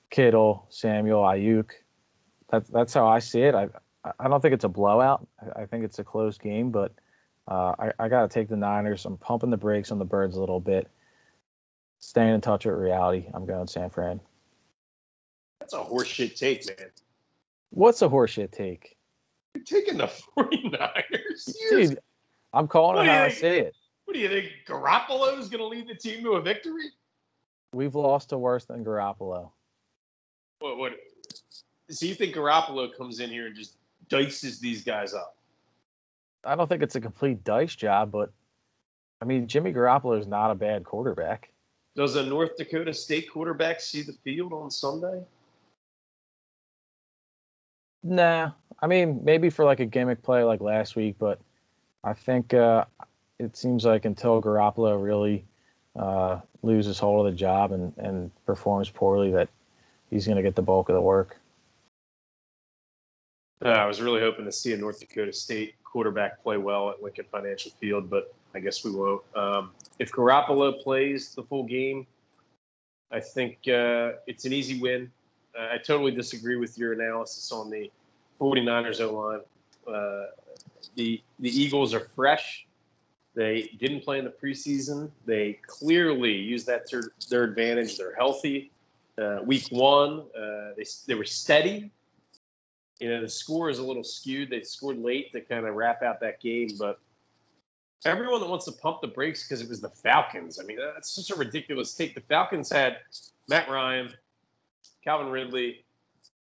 Kittle, 0.10 0.65
Samuel, 0.69 1.21
Aiyuk. 1.21 1.71
That's 2.49 2.69
that's 2.69 2.93
how 2.93 3.08
I 3.08 3.19
see 3.19 3.41
it. 3.41 3.53
I 3.53 3.67
I 4.19 4.27
don't 4.27 4.41
think 4.41 4.53
it's 4.53 4.63
a 4.63 4.69
blowout. 4.69 5.27
I 5.55 5.65
think 5.65 5.84
it's 5.84 5.99
a 5.99 6.03
close 6.03 6.38
game, 6.38 6.71
but 6.71 6.93
uh, 7.49 7.73
I, 7.79 7.91
I 7.97 8.09
got 8.09 8.21
to 8.21 8.27
take 8.33 8.47
the 8.47 8.55
Niners. 8.55 9.05
I'm 9.05 9.17
pumping 9.17 9.49
the 9.49 9.57
brakes 9.57 9.91
on 9.91 9.97
the 9.97 10.05
Birds 10.05 10.38
a 10.38 10.39
little 10.39 10.59
bit. 10.59 10.88
Staying 11.99 12.35
in 12.35 12.41
touch 12.41 12.65
with 12.65 12.75
reality. 12.75 13.25
I'm 13.33 13.45
going 13.45 13.67
San 13.67 13.89
Fran. 13.89 14.21
That's 15.59 15.73
a 15.73 15.77
horseshit 15.77 16.38
take, 16.38 16.65
man. 16.67 16.89
What's 17.71 18.01
a 18.01 18.07
horseshit 18.07 18.51
take? 18.51 18.95
You're 19.55 19.63
taking 19.63 19.97
the 19.97 20.07
49ers. 20.38 21.51
Dude, 21.69 21.99
I'm 22.53 22.67
calling 22.67 23.05
it 23.05 23.09
how 23.09 23.23
I 23.23 23.29
say 23.29 23.59
it. 23.62 23.75
What 24.05 24.13
do 24.13 24.19
you 24.19 24.29
think? 24.29 24.51
Garoppolo 24.67 25.38
is 25.38 25.49
going 25.49 25.59
to 25.59 25.67
lead 25.67 25.88
the 25.88 25.95
team 25.95 26.23
to 26.23 26.33
a 26.33 26.41
victory? 26.41 26.85
We've 27.73 27.95
lost 27.95 28.29
to 28.29 28.38
worse 28.38 28.65
than 28.65 28.85
Garoppolo. 28.85 29.51
What? 30.59 30.77
What? 30.77 30.93
So 31.89 32.05
you 32.05 32.13
think 32.13 32.35
Garoppolo 32.35 32.95
comes 32.95 33.19
in 33.19 33.29
here 33.29 33.47
and 33.47 33.55
just 33.55 33.75
dices 34.07 34.59
these 34.59 34.83
guys 34.83 35.13
up? 35.13 35.38
I 36.43 36.56
don't 36.56 36.67
think 36.67 36.84
it's 36.84 36.95
a 36.95 37.02
complete 37.02 37.43
dice 37.43 37.75
job, 37.75 38.12
but 38.12 38.32
I 39.21 39.25
mean 39.25 39.47
Jimmy 39.47 39.73
Garoppolo 39.73 40.19
is 40.19 40.28
not 40.28 40.52
a 40.52 40.56
bad 40.56 40.84
quarterback. 40.84 41.49
Does 41.95 42.15
a 42.15 42.23
North 42.23 42.56
Dakota 42.58 42.93
State 42.93 43.30
quarterback 43.32 43.82
see 43.82 44.02
the 44.02 44.13
field 44.23 44.54
on 44.54 44.71
Sunday? 44.71 45.23
Nah, 48.04 48.52
I 48.82 48.88
mean 48.88 49.21
maybe 49.23 49.49
for 49.49 49.65
like 49.65 49.80
a 49.80 49.86
gimmick 49.86 50.23
play 50.23 50.43
like 50.43 50.62
last 50.62 50.95
week, 50.95 51.15
but 51.19 51.39
I 52.04 52.13
think 52.13 52.54
uh, 52.54 52.86
it 53.39 53.58
seems 53.58 53.86
like 53.86 54.06
until 54.06 54.41
Garoppolo 54.41 55.02
really 55.02 55.45
uh, 55.97 56.39
loses 56.62 56.99
hold 56.99 57.25
of 57.25 57.32
the 57.32 57.38
job 57.38 57.71
and, 57.71 57.93
and 57.97 58.32
performs 58.45 58.89
poorly, 58.89 59.32
that 59.32 59.49
he's 60.10 60.25
going 60.25 60.38
to 60.38 60.43
get 60.43 60.56
the 60.56 60.62
bulk 60.62 60.89
of 60.89 60.95
the 60.95 61.02
work. 61.02 61.38
Uh, 63.63 63.69
I 63.69 63.86
was 63.86 64.02
really 64.02 64.21
hoping 64.21 64.45
to 64.45 64.52
see 64.52 64.73
a 64.73 64.78
North 64.78 64.99
Dakota 64.99 65.34
State 65.34 65.75
quarterback 65.91 66.43
play 66.43 66.58
well 66.58 66.89
at 66.89 67.02
Lincoln 67.02 67.25
Financial 67.32 67.71
Field, 67.80 68.10
but 68.10 68.34
I 68.54 68.60
guess 68.60 68.84
we 68.84 68.91
won't. 68.91 69.21
Um, 69.36 69.71
if 69.99 70.12
Garoppolo 70.12 70.82
plays 70.82 71.34
the 71.36 71.43
full 71.43 71.63
game, 71.63 72.06
I 73.12 73.19
think 73.19 73.58
uh, 73.67 74.13
it's 74.28 74.45
an 74.45 74.54
easy 74.54 74.80
win. 74.80 75.12
Uh, 75.58 75.69
I 75.73 75.78
totally 75.78 76.12
disagree 76.12 76.58
with 76.58 76.78
your 76.78 76.93
analysis 76.93 77.52
on 77.52 77.69
the 77.69 77.91
49ers 78.39 79.02
O 79.02 79.13
line. 79.13 79.41
Uh, 79.88 80.28
the 80.95 81.21
the 81.39 81.49
Eagles 81.49 81.93
are 81.93 82.08
fresh. 82.15 82.65
They 83.36 83.71
didn't 83.80 84.02
play 84.02 84.19
in 84.19 84.25
the 84.25 84.32
preseason. 84.32 85.10
They 85.25 85.60
clearly 85.65 86.34
used 86.34 86.67
that 86.67 86.88
to 86.89 87.04
their 87.30 87.43
advantage. 87.43 87.97
They're 87.97 88.15
healthy. 88.15 88.71
Uh, 89.17 89.39
week 89.43 89.67
one, 89.69 90.23
uh, 90.38 90.73
they 90.78 90.86
they 91.08 91.15
were 91.15 91.25
steady. 91.25 91.91
You 92.99 93.09
know, 93.09 93.21
the 93.21 93.29
score 93.29 93.69
is 93.69 93.79
a 93.79 93.83
little 93.83 94.03
skewed. 94.03 94.49
They 94.49 94.62
scored 94.62 94.97
late 94.99 95.31
to 95.31 95.41
kind 95.41 95.65
of 95.65 95.75
wrap 95.75 96.03
out 96.03 96.19
that 96.19 96.41
game, 96.41 96.69
but 96.77 96.99
everyone 98.05 98.41
that 98.41 98.49
wants 98.49 98.65
to 98.65 98.71
pump 98.71 99.01
the 99.01 99.07
brakes 99.07 99.47
because 99.47 99.62
it 99.62 99.69
was 99.69 99.81
the 99.81 99.89
Falcons. 99.89 100.59
I 100.59 100.63
mean, 100.63 100.77
that's 100.77 101.09
such 101.09 101.31
a 101.31 101.39
ridiculous 101.39 101.93
take. 101.93 102.15
The 102.15 102.21
Falcons 102.21 102.69
had 102.71 102.97
Matt 103.47 103.69
Ryan, 103.69 104.13
Calvin 105.03 105.29
Ridley, 105.29 105.83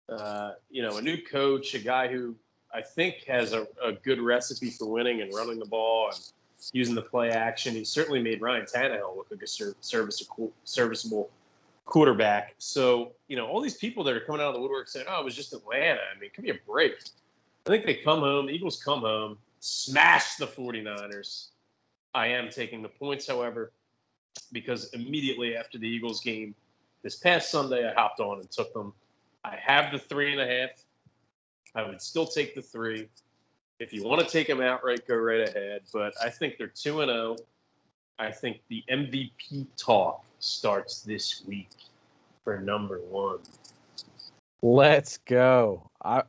uh, 0.09 0.53
you 0.69 0.81
know, 0.81 0.97
a 0.97 1.01
new 1.01 1.17
coach, 1.17 1.73
a 1.73 1.79
guy 1.79 2.07
who 2.07 2.35
I 2.73 2.81
think 2.81 3.23
has 3.27 3.53
a, 3.53 3.67
a, 3.83 3.93
good 3.93 4.19
recipe 4.19 4.69
for 4.69 4.85
winning 4.85 5.21
and 5.21 5.33
running 5.33 5.59
the 5.59 5.65
ball 5.65 6.11
and 6.11 6.19
using 6.73 6.93
the 6.93 7.01
play 7.01 7.31
action. 7.31 7.73
He 7.73 7.85
certainly 7.85 8.21
made 8.21 8.41
Ryan 8.41 8.65
Tannehill 8.65 9.15
look 9.15 9.27
like 9.31 9.41
a 9.41 9.47
serviceable, 9.47 10.51
serviceable 10.63 11.29
quarterback. 11.85 12.55
So, 12.57 13.13
you 13.27 13.37
know, 13.37 13.47
all 13.47 13.61
these 13.61 13.77
people 13.77 14.03
that 14.03 14.15
are 14.15 14.19
coming 14.19 14.41
out 14.41 14.49
of 14.49 14.55
the 14.55 14.61
woodwork 14.61 14.87
saying, 14.87 15.05
oh, 15.09 15.21
it 15.21 15.25
was 15.25 15.35
just 15.35 15.53
Atlanta. 15.53 15.99
I 16.15 16.19
mean, 16.19 16.31
give 16.35 16.43
me 16.43 16.51
a 16.51 16.59
break. 16.67 16.93
I 17.65 17.69
think 17.69 17.85
they 17.85 17.95
come 17.95 18.19
home, 18.19 18.47
the 18.47 18.51
Eagles 18.51 18.81
come 18.83 19.01
home, 19.01 19.37
smash 19.59 20.35
the 20.35 20.47
49ers. 20.47 21.47
I 22.13 22.27
am 22.27 22.49
taking 22.49 22.81
the 22.81 22.89
points, 22.89 23.27
however, 23.27 23.71
because 24.51 24.93
immediately 24.93 25.55
after 25.55 25.77
the 25.77 25.87
Eagles 25.87 26.21
game 26.21 26.55
this 27.03 27.15
past 27.15 27.51
Sunday, 27.51 27.87
I 27.87 27.93
hopped 27.93 28.19
on 28.19 28.39
and 28.39 28.49
took 28.49 28.73
them. 28.73 28.93
I 29.43 29.55
have 29.55 29.91
the 29.91 29.99
three 29.99 30.31
and 30.31 30.41
a 30.41 30.47
half. 30.47 30.69
I 31.75 31.87
would 31.87 32.01
still 32.01 32.25
take 32.25 32.55
the 32.55 32.61
three. 32.61 33.09
If 33.79 33.91
you 33.91 34.03
want 34.03 34.21
to 34.21 34.27
take 34.27 34.47
them 34.47 34.61
outright, 34.61 35.05
go 35.07 35.15
right 35.15 35.47
ahead. 35.47 35.81
But 35.91 36.13
I 36.23 36.29
think 36.29 36.57
they're 36.57 36.67
2 36.67 37.01
and 37.01 37.09
0. 37.09 37.35
I 38.17 38.31
think 38.31 38.61
the 38.69 38.83
MVP 38.89 39.67
talk 39.77 40.23
starts 40.39 41.01
this 41.01 41.43
week 41.45 41.69
for 42.43 42.59
number 42.59 42.99
one. 43.09 43.39
Let's 44.61 45.17
go. 45.17 45.89
I 46.03 46.23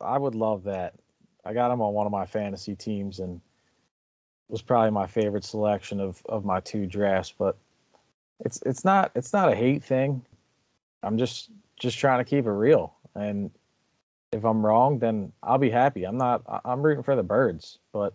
I 0.00 0.18
would 0.18 0.34
love 0.34 0.64
that. 0.64 0.94
I 1.44 1.52
got 1.54 1.70
him 1.70 1.80
on 1.80 1.94
one 1.94 2.06
of 2.06 2.12
my 2.12 2.26
fantasy 2.26 2.74
teams 2.74 3.20
and 3.20 3.40
was 4.48 4.62
probably 4.62 4.90
my 4.90 5.06
favorite 5.06 5.44
selection 5.44 6.00
of, 6.00 6.22
of 6.28 6.44
my 6.44 6.60
two 6.60 6.86
drafts, 6.86 7.34
but 7.38 7.56
it's 8.40 8.62
it's 8.62 8.84
not 8.84 9.12
it's 9.14 9.32
not 9.32 9.52
a 9.52 9.56
hate 9.56 9.84
thing. 9.84 10.24
I'm 11.02 11.18
just 11.18 11.50
just 11.78 11.98
trying 11.98 12.18
to 12.18 12.28
keep 12.28 12.46
it 12.46 12.50
real. 12.50 12.94
And 13.14 13.50
if 14.32 14.44
I'm 14.44 14.64
wrong, 14.64 14.98
then 14.98 15.32
I'll 15.42 15.58
be 15.58 15.70
happy. 15.70 16.04
I'm 16.04 16.18
not 16.18 16.42
I'm 16.64 16.82
rooting 16.82 17.02
for 17.02 17.16
the 17.16 17.22
birds, 17.22 17.78
but 17.92 18.14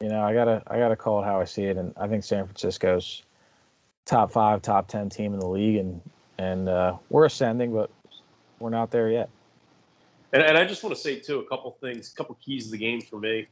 you 0.00 0.08
know, 0.08 0.22
I 0.22 0.32
gotta 0.32 0.62
I 0.66 0.78
gotta 0.78 0.96
call 0.96 1.22
it 1.22 1.24
how 1.24 1.40
I 1.40 1.44
see 1.44 1.64
it, 1.64 1.76
and 1.76 1.92
I 1.96 2.06
think 2.06 2.24
San 2.24 2.44
Francisco's 2.44 3.22
top 4.06 4.30
five, 4.30 4.62
top 4.62 4.88
ten 4.88 5.08
team 5.08 5.34
in 5.34 5.40
the 5.40 5.48
league, 5.48 5.76
and 5.76 6.00
and 6.38 6.68
uh, 6.68 6.96
we're 7.10 7.26
ascending, 7.26 7.72
but 7.72 7.90
we're 8.60 8.70
not 8.70 8.90
there 8.90 9.10
yet. 9.10 9.28
And, 10.32 10.42
and 10.42 10.56
I 10.58 10.64
just 10.64 10.82
want 10.84 10.94
to 10.94 11.00
say 11.00 11.18
too 11.18 11.40
a 11.40 11.48
couple 11.48 11.76
things, 11.80 12.12
a 12.12 12.16
couple 12.16 12.36
keys 12.44 12.66
of 12.66 12.72
the 12.72 12.78
game 12.78 13.00
for 13.00 13.18
me. 13.18 13.48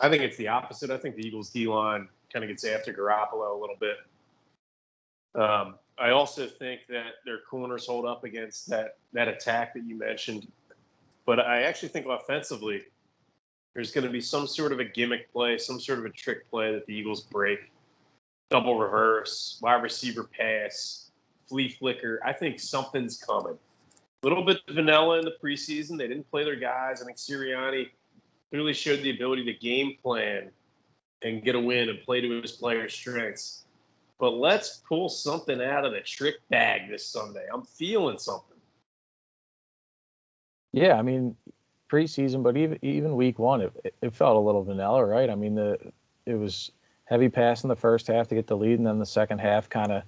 I 0.00 0.08
think 0.08 0.22
it's 0.22 0.36
the 0.36 0.48
opposite. 0.48 0.90
I 0.90 0.98
think 0.98 1.16
the 1.16 1.26
Eagles 1.26 1.50
D 1.50 1.66
line 1.68 2.08
kind 2.32 2.44
of 2.44 2.48
gets 2.48 2.64
after 2.64 2.92
Garoppolo 2.92 3.56
a 3.56 3.60
little 3.60 3.76
bit. 3.78 3.96
Um, 5.34 5.76
I 5.98 6.10
also 6.10 6.46
think 6.46 6.82
that 6.88 7.14
their 7.24 7.38
corners 7.48 7.86
hold 7.86 8.04
up 8.04 8.24
against 8.24 8.68
that 8.70 8.96
that 9.12 9.28
attack 9.28 9.74
that 9.74 9.84
you 9.84 9.96
mentioned. 9.96 10.48
But 11.24 11.40
I 11.40 11.62
actually 11.62 11.88
think 11.90 12.06
offensively, 12.06 12.82
there's 13.76 13.92
going 13.92 14.04
to 14.04 14.10
be 14.10 14.22
some 14.22 14.46
sort 14.46 14.72
of 14.72 14.80
a 14.80 14.84
gimmick 14.86 15.30
play, 15.30 15.58
some 15.58 15.78
sort 15.78 15.98
of 15.98 16.06
a 16.06 16.10
trick 16.10 16.50
play 16.50 16.72
that 16.72 16.86
the 16.86 16.94
Eagles 16.94 17.20
break. 17.20 17.70
Double 18.48 18.78
reverse, 18.78 19.58
wide 19.60 19.82
receiver 19.82 20.24
pass, 20.24 21.10
flea 21.46 21.68
flicker. 21.68 22.18
I 22.24 22.32
think 22.32 22.58
something's 22.58 23.18
coming. 23.18 23.52
A 24.22 24.26
little 24.26 24.42
bit 24.42 24.60
vanilla 24.70 25.18
in 25.18 25.26
the 25.26 25.34
preseason. 25.44 25.98
They 25.98 26.08
didn't 26.08 26.30
play 26.30 26.42
their 26.42 26.56
guys. 26.56 27.02
I 27.02 27.04
think 27.04 27.18
Sirianni 27.18 27.90
clearly 28.48 28.72
showed 28.72 29.02
the 29.02 29.10
ability 29.10 29.44
to 29.44 29.52
game 29.52 29.98
plan 30.02 30.50
and 31.20 31.44
get 31.44 31.54
a 31.54 31.60
win 31.60 31.90
and 31.90 32.00
play 32.00 32.22
to 32.22 32.40
his 32.40 32.52
players' 32.52 32.94
strengths. 32.94 33.66
But 34.18 34.30
let's 34.30 34.80
pull 34.88 35.10
something 35.10 35.60
out 35.60 35.84
of 35.84 35.92
the 35.92 36.00
trick 36.00 36.36
bag 36.48 36.88
this 36.88 37.06
Sunday. 37.06 37.44
I'm 37.52 37.64
feeling 37.64 38.16
something. 38.16 38.56
Yeah, 40.72 40.94
I 40.94 41.02
mean 41.02 41.36
preseason, 41.90 42.42
but 42.42 42.56
even 42.56 42.78
even 42.82 43.16
week 43.16 43.38
one, 43.38 43.60
it, 43.60 43.94
it 44.02 44.14
felt 44.14 44.36
a 44.36 44.40
little 44.40 44.64
vanilla, 44.64 45.04
right? 45.04 45.30
I 45.30 45.34
mean 45.34 45.54
the 45.54 45.78
it 46.24 46.34
was 46.34 46.72
heavy 47.04 47.28
pass 47.28 47.62
in 47.62 47.68
the 47.68 47.76
first 47.76 48.08
half 48.08 48.28
to 48.28 48.34
get 48.34 48.46
the 48.46 48.56
lead, 48.56 48.78
and 48.78 48.86
then 48.86 48.98
the 48.98 49.06
second 49.06 49.38
half 49.38 49.68
kind 49.68 49.92
of 49.92 50.02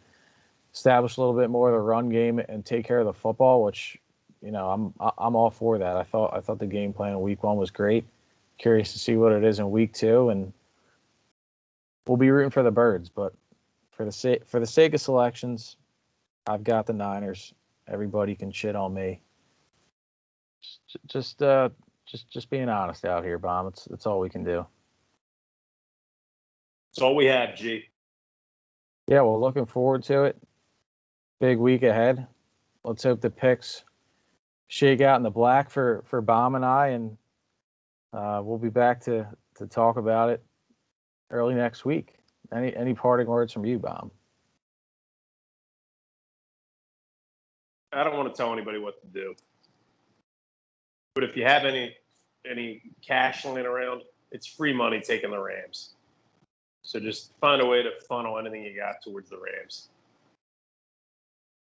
established 0.74 1.16
a 1.16 1.20
little 1.20 1.38
bit 1.38 1.50
more 1.50 1.68
of 1.68 1.74
the 1.74 1.80
run 1.80 2.08
game 2.08 2.38
and 2.38 2.64
take 2.64 2.86
care 2.86 2.98
of 2.98 3.06
the 3.06 3.12
football, 3.12 3.62
which 3.62 3.98
you 4.42 4.50
know 4.50 4.68
I'm 4.68 4.94
I'm 5.18 5.36
all 5.36 5.50
for 5.50 5.78
that. 5.78 5.96
I 5.96 6.02
thought 6.02 6.34
I 6.34 6.40
thought 6.40 6.58
the 6.58 6.66
game 6.66 6.92
plan 6.92 7.12
in 7.12 7.20
week 7.20 7.42
one 7.42 7.56
was 7.56 7.70
great. 7.70 8.04
Curious 8.58 8.92
to 8.92 8.98
see 8.98 9.16
what 9.16 9.32
it 9.32 9.44
is 9.44 9.58
in 9.58 9.70
week 9.70 9.92
two, 9.92 10.30
and 10.30 10.52
we'll 12.06 12.16
be 12.16 12.30
rooting 12.30 12.50
for 12.50 12.62
the 12.62 12.70
birds. 12.70 13.08
But 13.08 13.32
for 13.92 14.04
the 14.04 14.12
sake 14.12 14.46
for 14.46 14.60
the 14.60 14.66
sake 14.66 14.94
of 14.94 15.00
selections, 15.00 15.76
I've 16.46 16.64
got 16.64 16.86
the 16.86 16.92
Niners. 16.92 17.54
Everybody 17.86 18.34
can 18.34 18.52
shit 18.52 18.76
on 18.76 18.92
me. 18.92 19.20
Just 20.62 21.06
just 21.06 21.42
uh 21.42 21.68
just 22.06 22.30
just 22.30 22.50
being 22.50 22.68
honest 22.68 23.04
out 23.04 23.24
here, 23.24 23.38
bomb. 23.38 23.68
It's 23.68 23.84
that's 23.84 24.06
all 24.06 24.20
we 24.20 24.30
can 24.30 24.44
do. 24.44 24.66
It's 26.92 27.02
all 27.02 27.14
we 27.14 27.26
have, 27.26 27.54
G. 27.54 27.84
Yeah, 29.06 29.22
well, 29.22 29.40
looking 29.40 29.66
forward 29.66 30.02
to 30.04 30.24
it. 30.24 30.36
Big 31.40 31.58
week 31.58 31.82
ahead. 31.82 32.26
Let's 32.84 33.02
hope 33.04 33.20
the 33.20 33.30
picks 33.30 33.84
shake 34.66 35.00
out 35.00 35.16
in 35.16 35.22
the 35.22 35.30
black 35.30 35.70
for 35.70 36.04
for 36.06 36.20
Bomb 36.20 36.54
and 36.54 36.64
I, 36.64 36.88
and 36.88 37.16
uh, 38.12 38.40
we'll 38.42 38.58
be 38.58 38.70
back 38.70 39.00
to 39.02 39.26
to 39.56 39.66
talk 39.66 39.96
about 39.96 40.30
it 40.30 40.42
early 41.30 41.54
next 41.54 41.84
week. 41.84 42.14
Any 42.52 42.74
any 42.74 42.94
parting 42.94 43.26
words 43.26 43.52
from 43.52 43.64
you, 43.64 43.78
Bomb? 43.78 44.10
I 47.92 48.04
don't 48.04 48.16
want 48.16 48.32
to 48.32 48.36
tell 48.36 48.52
anybody 48.52 48.78
what 48.78 49.00
to 49.00 49.06
do, 49.06 49.34
but 51.18 51.28
if 51.28 51.36
you 51.36 51.42
have 51.42 51.64
any 51.64 51.96
any 52.48 52.80
cash 53.04 53.44
laying 53.44 53.66
around, 53.66 54.02
it's 54.30 54.46
free 54.46 54.72
money 54.72 55.00
taking 55.00 55.32
the 55.32 55.38
Rams. 55.40 55.94
So 56.82 57.00
just 57.00 57.32
find 57.40 57.60
a 57.60 57.66
way 57.66 57.82
to 57.82 57.90
funnel 58.08 58.38
anything 58.38 58.62
you 58.62 58.76
got 58.76 59.02
towards 59.02 59.28
the 59.28 59.36
Rams. 59.36 59.88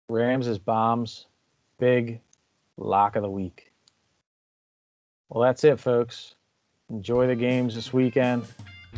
Rams 0.09 0.47
is 0.47 0.57
bombs. 0.57 1.27
Big 1.79 2.19
lock 2.75 3.15
of 3.15 3.23
the 3.23 3.29
week. 3.29 3.71
Well, 5.29 5.43
that's 5.43 5.63
it, 5.63 5.79
folks. 5.79 6.35
Enjoy 6.89 7.25
the 7.25 7.35
games 7.35 7.73
this 7.73 7.93
weekend. 7.93 8.45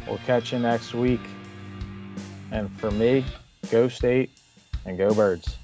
We'll 0.08 0.18
catch 0.26 0.52
you 0.52 0.58
next 0.58 0.95
week. 0.95 1.22
And 2.52 2.76
for 2.80 2.89
me, 2.89 3.24
go 3.70 3.88
state 3.88 4.32
and 4.88 4.97
go 4.97 5.14
birds. 5.14 5.60